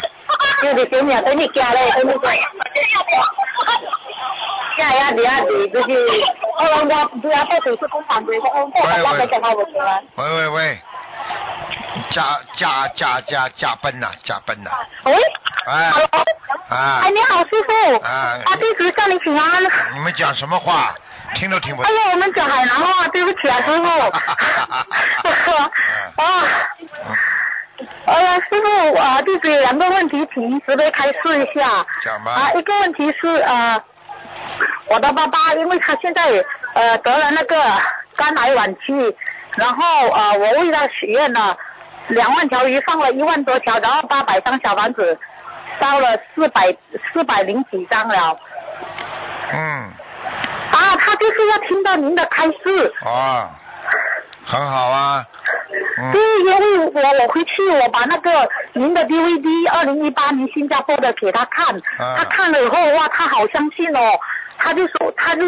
[0.62, 2.34] 就是选下等你下咧，等你下。
[4.78, 6.24] 下呀，你呀，你就是，
[6.58, 10.04] 我我我要到手是工厂的，我我我没讲话我出来。
[10.16, 10.80] 喂喂喂，
[12.12, 14.72] 加加加加加奔呐，加奔呐。
[15.04, 15.14] 喂。
[15.68, 15.92] 哎。
[16.70, 17.02] 啊。
[17.04, 18.06] 哎，你好，师傅。
[18.06, 18.40] 啊。
[18.46, 19.64] 啊，弟子向你请安。
[19.94, 20.96] 你们讲什么话？
[21.34, 21.92] 听都听不懂。
[21.92, 23.84] 哎呀，我们讲海南话，对不起啊，师傅。
[26.22, 26.44] 啊。
[28.06, 31.86] 哎呀，师傅啊，弟子有两个问题，请您慈悲开示一下。
[32.04, 32.32] 讲吧。
[32.32, 33.84] 啊，一个问题是呃，
[34.88, 36.24] 我的爸爸，因为他现在
[36.74, 37.58] 呃得了那个
[38.16, 38.82] 肝癌晚期，
[39.56, 41.58] 然后呃我为他许愿了
[42.08, 45.20] 两万条鱼，放了一万多条，然后八百张小房子，
[45.80, 46.74] 烧了四百
[47.12, 48.40] 四百零几张了。
[49.52, 49.92] 嗯。
[50.72, 52.94] 啊，他就是要听到您的开示。
[53.06, 53.50] 哦，
[54.46, 55.26] 很好啊。
[55.98, 56.12] 嗯。
[56.12, 64.20] 对，因为我我回去我把那个您的 DVD 二零一八年新加坡的给他看，啊他看了以后哇，他好相信哦，
[64.58, 65.42] 他就说他就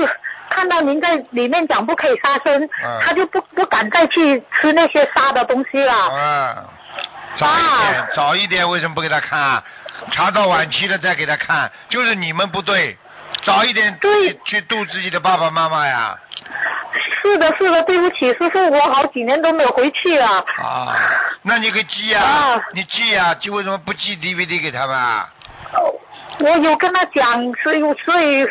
[0.50, 5.94] 看到您在里面讲不可以杀生，啊他就不不敢再去吃那些杀的东西了。
[5.94, 6.56] 啊。
[7.38, 9.64] 早一点，早一点，为什么不给他看啊？
[10.12, 12.98] 查到晚期了再给他看，就是你们不对，
[13.44, 16.18] 早一点去去度自己的爸爸妈妈呀。
[17.22, 20.46] 是的，是的，对不起，师傅，我好几年都没有回去了。
[20.58, 20.96] 啊，
[21.42, 25.30] 那你可以寄呀、啊你寄呀、寄为什么不寄 DVD 给他们啊？
[26.40, 28.48] 我有跟他讲，所以所以，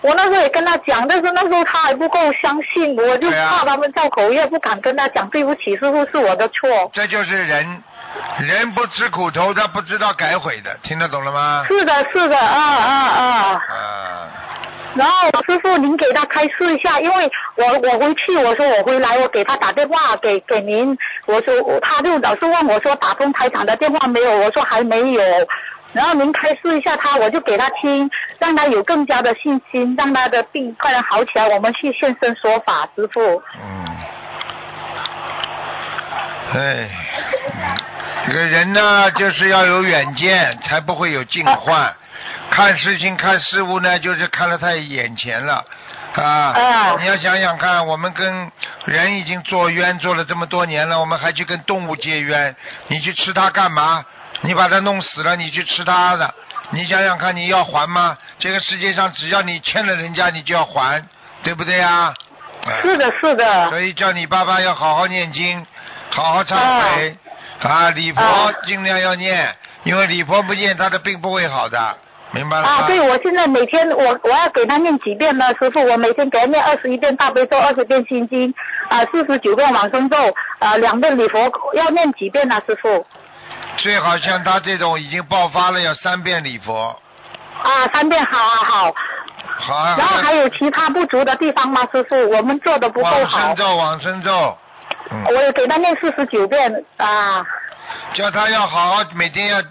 [0.00, 5.28] 我那时候也跟他讲，但是那时候他还不够相信，我就对啊怕他们造口业，不敢跟他讲。
[5.30, 6.90] 对不起，师傅是我的错。
[6.92, 7.82] 这就是人，
[8.38, 11.64] 人不吃苦头，他不知道改悔的，听得懂了吗？
[11.66, 13.52] 是的，是的，啊啊啊！
[13.54, 14.28] 啊，
[14.94, 20.96] 然后师傅，您给他开示一下，因为我我回去，我说我回来，我给他打电话给给您，
[21.26, 25.22] 我说他就老是问我说打通台长的电话没有，我说还没有。
[25.92, 33.42] 然后您开示一下他，我就给他听，让他有更加的信心，让他的病快点好起来，我们去现身说法，师傅。
[33.62, 33.86] 嗯，
[36.54, 36.90] 哎，
[37.54, 37.75] 嗯
[38.26, 41.94] 这个人呢，就是要有远见，才不会有境患。
[42.50, 45.64] 看事情、看事物呢，就是看得太眼前了。
[46.14, 48.50] 啊，啊你要想想看，我们跟
[48.86, 52.56] 人已经做冤做了这么多年了，我们还去跟动物结冤，
[52.88, 54.04] 你去吃它干嘛？
[54.40, 56.34] 你把它弄死了，你去吃它的，
[56.70, 58.16] 你想想看，你要还吗？
[58.40, 61.00] 这个世界上只要你欠了人家，你就要还，
[61.44, 62.12] 对不对啊？
[62.66, 63.68] 哎是的，是的。
[63.70, 65.64] 所以叫你爸爸要好好念经，
[66.10, 66.56] 好好忏
[66.96, 67.16] 悔
[67.60, 67.90] 啊！
[67.90, 69.54] 礼佛啊尽量要念，
[69.84, 71.96] 因为礼佛不念，他的病不会好的，
[72.32, 72.68] 明白了吗？
[72.68, 78.54] 啊，对，我现在每天我我要给他念几遍呢，师傅，我每天给他念二十一遍大悲咒，二十遍心经，
[78.88, 80.16] 啊，四十九遍往生咒，
[80.58, 83.06] 啊，两遍礼佛，要念几遍呢，师傅？
[83.78, 86.94] 最好像他这种已经爆发了，要三遍礼佛，
[87.62, 88.94] 啊，三遍，好啊好。
[89.58, 89.96] 好啊。
[89.98, 92.14] 然后还有其他不足的地方吗，师傅？
[92.30, 93.56] 我们做的不够好往生。
[93.56, 94.58] 咒，往生咒，
[95.10, 97.44] 嗯，我也给他念四十九遍啊。
[98.14, 99.62] 叫他要好好每天要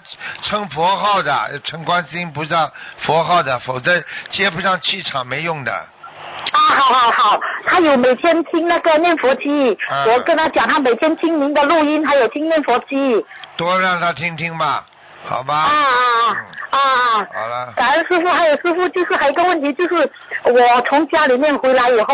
[0.44, 3.92] 称佛号的，称观世音菩萨佛号的，否则
[4.32, 5.72] 接不上气场没用的。
[5.74, 13.26] 啊，好好好，他有每天听那个念佛机，啊我跟他讲，他每天听您的录音，还有听念佛机。
[13.58, 14.86] 多让他听听吧，
[15.28, 15.54] 好吧？
[15.54, 15.72] 啊
[16.70, 17.28] 啊啊啊！
[17.34, 19.96] 好了，感恩师傅，还有师傅，就是还有一个问题，就是
[20.44, 22.14] 我从家里面回来以后，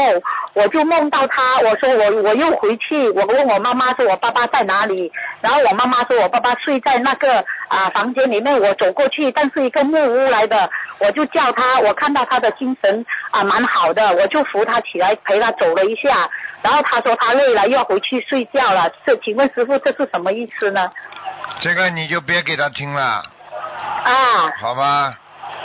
[0.54, 16.30] 我就梦到他，我说我我又回去，我问我妈妈说我爸爸在哪里，然后我妈妈说我爸爸睡在那个啊房间里面，我走过去，但是一个木屋来的，我就叫他，我看到他的精神啊蛮好的，我就扶他起来陪他走了一下，
[16.62, 20.90] 然后他说他累了，又要回去睡觉了，这请问师傅这是什么意思呢？
[21.62, 23.24] 这个你就别给他听了，
[24.04, 25.14] 啊，好吧？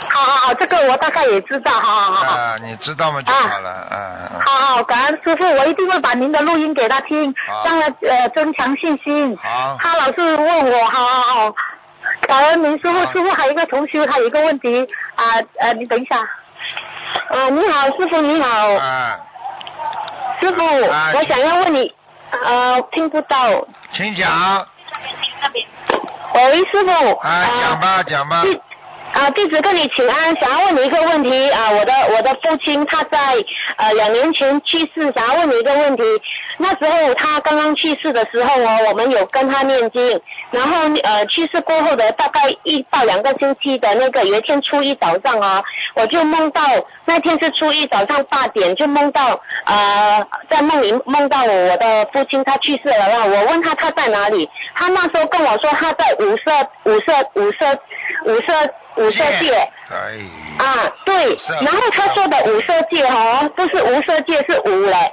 [0.09, 2.35] 好好好，这个我大概也知道，好好好好。
[2.37, 4.39] 啊，你知道吗就好了，嗯。
[4.41, 7.33] 好好，感恩师傅，我一定会把您的录音给他听，
[7.65, 9.35] 让他呃增强信心。
[9.37, 11.55] 好他老是问我，好好好，
[12.27, 12.99] 感恩您师傅。
[13.11, 15.25] 师傅还有一个同学，他有一个问题啊
[15.59, 16.17] 呃，你等一下。
[17.29, 19.19] 呃，你好，师傅你好，啊，
[20.39, 21.93] 师傅，啊我想要问你，
[22.31, 23.67] 呃，听不到。
[23.93, 24.65] 请讲，
[26.45, 27.15] 喂，师傅。
[27.17, 28.43] 啊，讲吧，讲吧。
[28.43, 28.61] 弟
[29.13, 33.17] 啊，弟子跟你请安，想要问你一个问题啊，我的我的父亲他在
[33.77, 36.03] 呃两年前去世，想要问你一个问题，
[36.57, 45.63] 那时候他刚刚去世的时候哦，我们有跟他念经，然后呃去世过后的大概一到两个星期的那个有一天初一早上啊，
[45.95, 46.61] 我就梦到
[47.05, 53.25] 那天是初一早上八点，就梦到呃在梦里梦到我的父亲他去世了啦。
[53.25, 56.51] 我问他他在哪里，他那时候跟我说他在五色
[56.85, 57.79] 五色五色
[58.25, 59.53] 五色五色界。
[59.89, 60.19] 哎，
[60.57, 65.11] 啊，对然后他说的五色界哦，不是无色界是五嘞，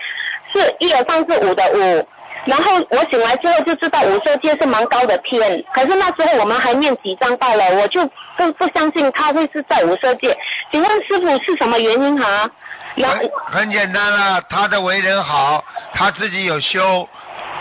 [0.54, 2.06] 是一二三是五的五。
[2.46, 8.04] 然后我醒来之后就知道五色界是蛮高的天，可是那时候我们还念几张罢了，我就
[8.36, 10.36] 不不相信他会是在五色界。
[10.70, 12.50] 请问师傅是什么原因哈？
[12.96, 17.08] 然很很简单了，他的为人好，他自己有修，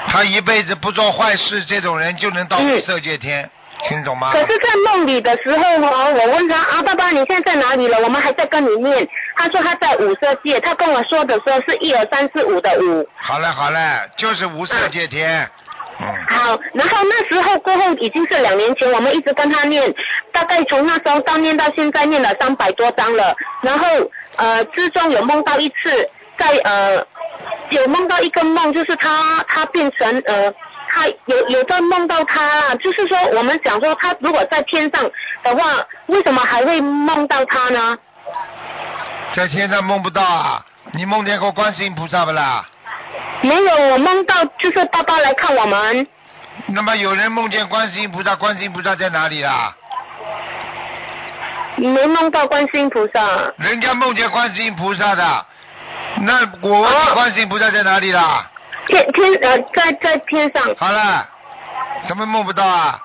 [0.06, 3.50] 他一辈子不做坏事，这种人就能到五色界天，
[3.88, 4.32] 听懂吗？
[4.32, 8.00] 可是，在梦里的时候哦，我问他啊，爸爸，你现在在哪里了？
[8.00, 9.08] 我们还在跟你念。
[9.36, 13.08] 他说他在五色界，他跟我说的时候是一二三四五的五。
[13.16, 13.80] 好嘞好嘞，
[14.18, 15.50] 就是无色界天，
[16.00, 19.94] 嗯，好，然后那时候过后已经是两年前，我们一直跟他念，
[20.32, 23.36] 大概从那时候到念到现在念了三百多章了。
[23.62, 23.88] 然后
[24.38, 27.06] 呃之中有梦到一次，在呃
[27.70, 30.54] 有梦到一个梦，就是他他变成呃
[30.94, 35.04] 他有有在梦到他啦，就是说我们想说他如果在天上
[35.44, 37.98] 的话，为什么还会梦到他呢？
[39.34, 40.64] 在天上梦不到啊，
[40.94, 42.64] 你梦见过观世音菩萨不啦？
[43.42, 46.08] 没有，我梦到就是爸爸来看我们。
[46.68, 49.76] 那么有人梦见观世音菩萨，观世音菩萨在哪里啦？
[51.78, 53.20] 没梦到观世音菩萨，
[53.58, 55.46] 人家梦见观世音菩萨的，
[56.22, 58.48] 那我问观世音菩萨在哪里啦？
[58.88, 60.76] 天天呃在在天上。
[60.78, 61.28] 好了，
[62.08, 63.00] 怎么梦不到啊？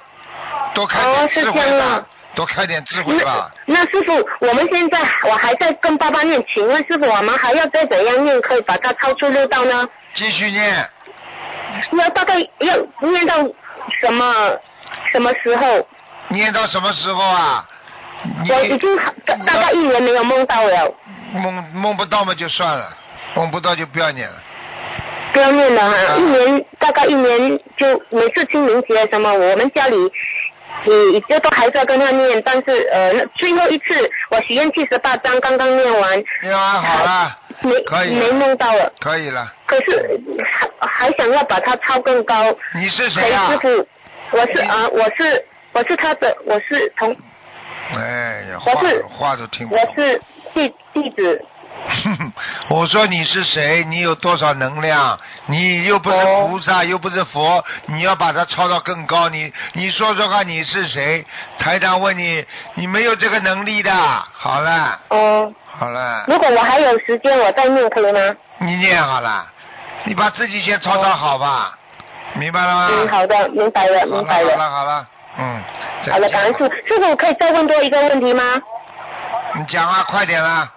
[0.75, 3.51] 多开哦点智慧吧，多开点智慧吧。
[3.67, 9.89] 那师傅，我们现在我还在跟爸爸念，请问师傅，我们还要再怎样念，可以把它超出六道呢？
[10.15, 10.89] 继续念，
[11.93, 13.35] 要大概要念到
[14.01, 14.57] 什么
[15.11, 15.87] 什么时候？
[16.29, 17.67] 念到什么时候啊？
[18.51, 20.95] 我已经大大概一年没有梦到了，
[21.33, 22.93] 梦梦不到嘛就算了，
[23.35, 24.35] 梦不到就不要念了。
[25.33, 29.97] 不要念了哈，啊一年大概一年就每次清明节什么，我们家里。
[31.13, 33.85] 也就都还在跟他念，但是呃，那最后一次
[34.31, 38.93] 我许愿七十八章刚刚念完，念完好了，没可以没梦到了。
[39.01, 39.53] 可以了。
[39.67, 42.55] 可是还还想要把它抄更高。
[42.75, 43.59] 你是裴谁啊师？
[43.59, 43.87] 傅，
[44.37, 47.17] 我是啊、我是我是他的，我是同
[47.95, 49.85] 哎呀，话我是话都听不懂。
[49.85, 50.21] 我是
[50.55, 51.45] 弟弟子，
[52.69, 53.85] 我说你是谁？
[53.85, 55.19] 你有多少能量？
[55.47, 59.29] 你又不是哦菩萨，又不是佛，你要把它超到更高。
[59.29, 61.25] 你你说说看，你是谁？
[61.59, 63.93] 台长问你，你没有这个能力的。
[64.33, 68.21] 好了，哦、好了，如果我还有时间，我再念可以吗？
[68.59, 69.47] 你念好了，
[70.05, 71.73] 你把自己先超到好吧，
[72.35, 72.89] 明白了吗？
[72.91, 74.57] 嗯，好的，明白了，好了，好明白了。
[74.57, 75.07] 了，好了，
[75.39, 75.63] 嗯，
[76.11, 78.43] 好了，见感恩师傅，师傅可以再问多一个问题吗？
[79.55, 80.71] 你讲啊，快点啦！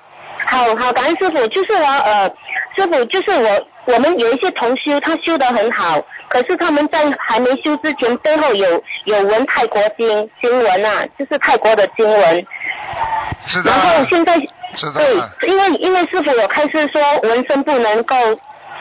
[0.48, 2.30] 好好，感恩师傅，就是我呃，
[2.76, 12.46] 师傅就是我，我们有一些同修，他修得很好，可是他们在还没修之前，背后有有文泰国经经文啊，就是泰国的经文，
[13.66, 14.94] 然后，现在知道。
[14.94, 18.16] 对，因为因为师傅有开始说纹身不能够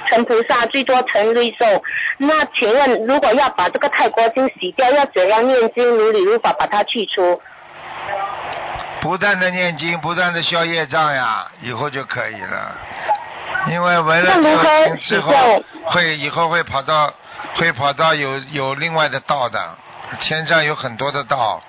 [0.09, 1.83] 成菩萨，最多成绿寿。
[2.19, 7.41] 那请问，如果要把这个泰国经洗掉，要怎样念经如理如法把它去除？
[9.01, 12.73] 不断的念经，不断的消业障呀，以后就可以了。
[13.69, 17.13] 因为闻了之后，会以后会跑到
[17.55, 19.59] 会跑到有有另外的道的，
[20.21, 21.63] 天上有很多的道，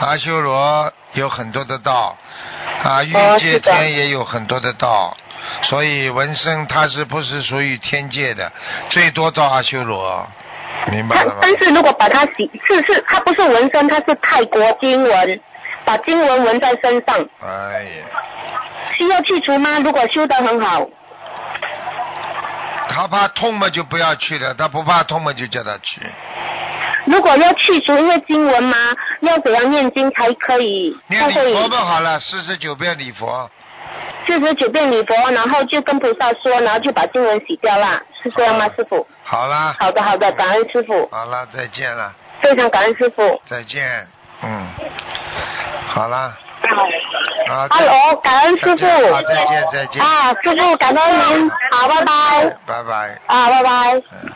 [0.00, 2.16] 阿修罗有很多的道，
[2.82, 5.16] 啊，欲界天也有很多的道，
[5.62, 8.50] 所以纹身它是不是属于天界的，
[8.90, 10.26] 最多到阿修罗，
[10.90, 11.38] 明白了吗？
[11.42, 15.40] 但是如果把它洗，是是，它不是纹身，它是泰国经文，
[15.84, 18.04] 把经文纹在身上，哎呀，
[18.96, 19.78] 需要去除吗？
[19.80, 20.86] 如果修得很好，
[22.88, 26.00] 他怕痛嘛就不要去了，他不怕痛嘛就叫他去。
[27.06, 28.76] 如果要去除，因为经文吗，
[29.20, 30.96] 要怎样念经才可以？
[31.08, 33.50] 念礼佛不好了，四十九遍礼佛。
[34.26, 39.06] 四十九遍礼佛，然后就跟菩萨说，然后就把经文洗掉啦，是这样吗，师傅？
[39.22, 42.10] 好啦，好的，好的，感恩师傅，好啦，再见了，
[42.40, 43.38] 非常感恩师傅。
[43.44, 44.08] 再见，
[44.42, 44.66] 嗯，
[45.94, 46.36] 好啦，
[47.48, 48.84] 啊，再 Hello，感恩师傅。
[49.14, 52.56] 好，再见，再见，啊，师傅，感恩您，好，拜拜。
[52.66, 53.20] 拜拜。
[53.28, 53.94] 啊，拜拜。
[53.94, 54.32] 嗯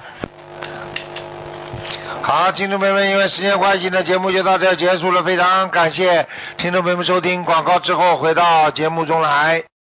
[2.23, 5.23] 好，听众朋友们，因为时间关系呢，节目就到这结束了。
[5.25, 6.25] 非常感谢
[6.59, 9.65] 听众朋友们收听广告之后回到节目中来。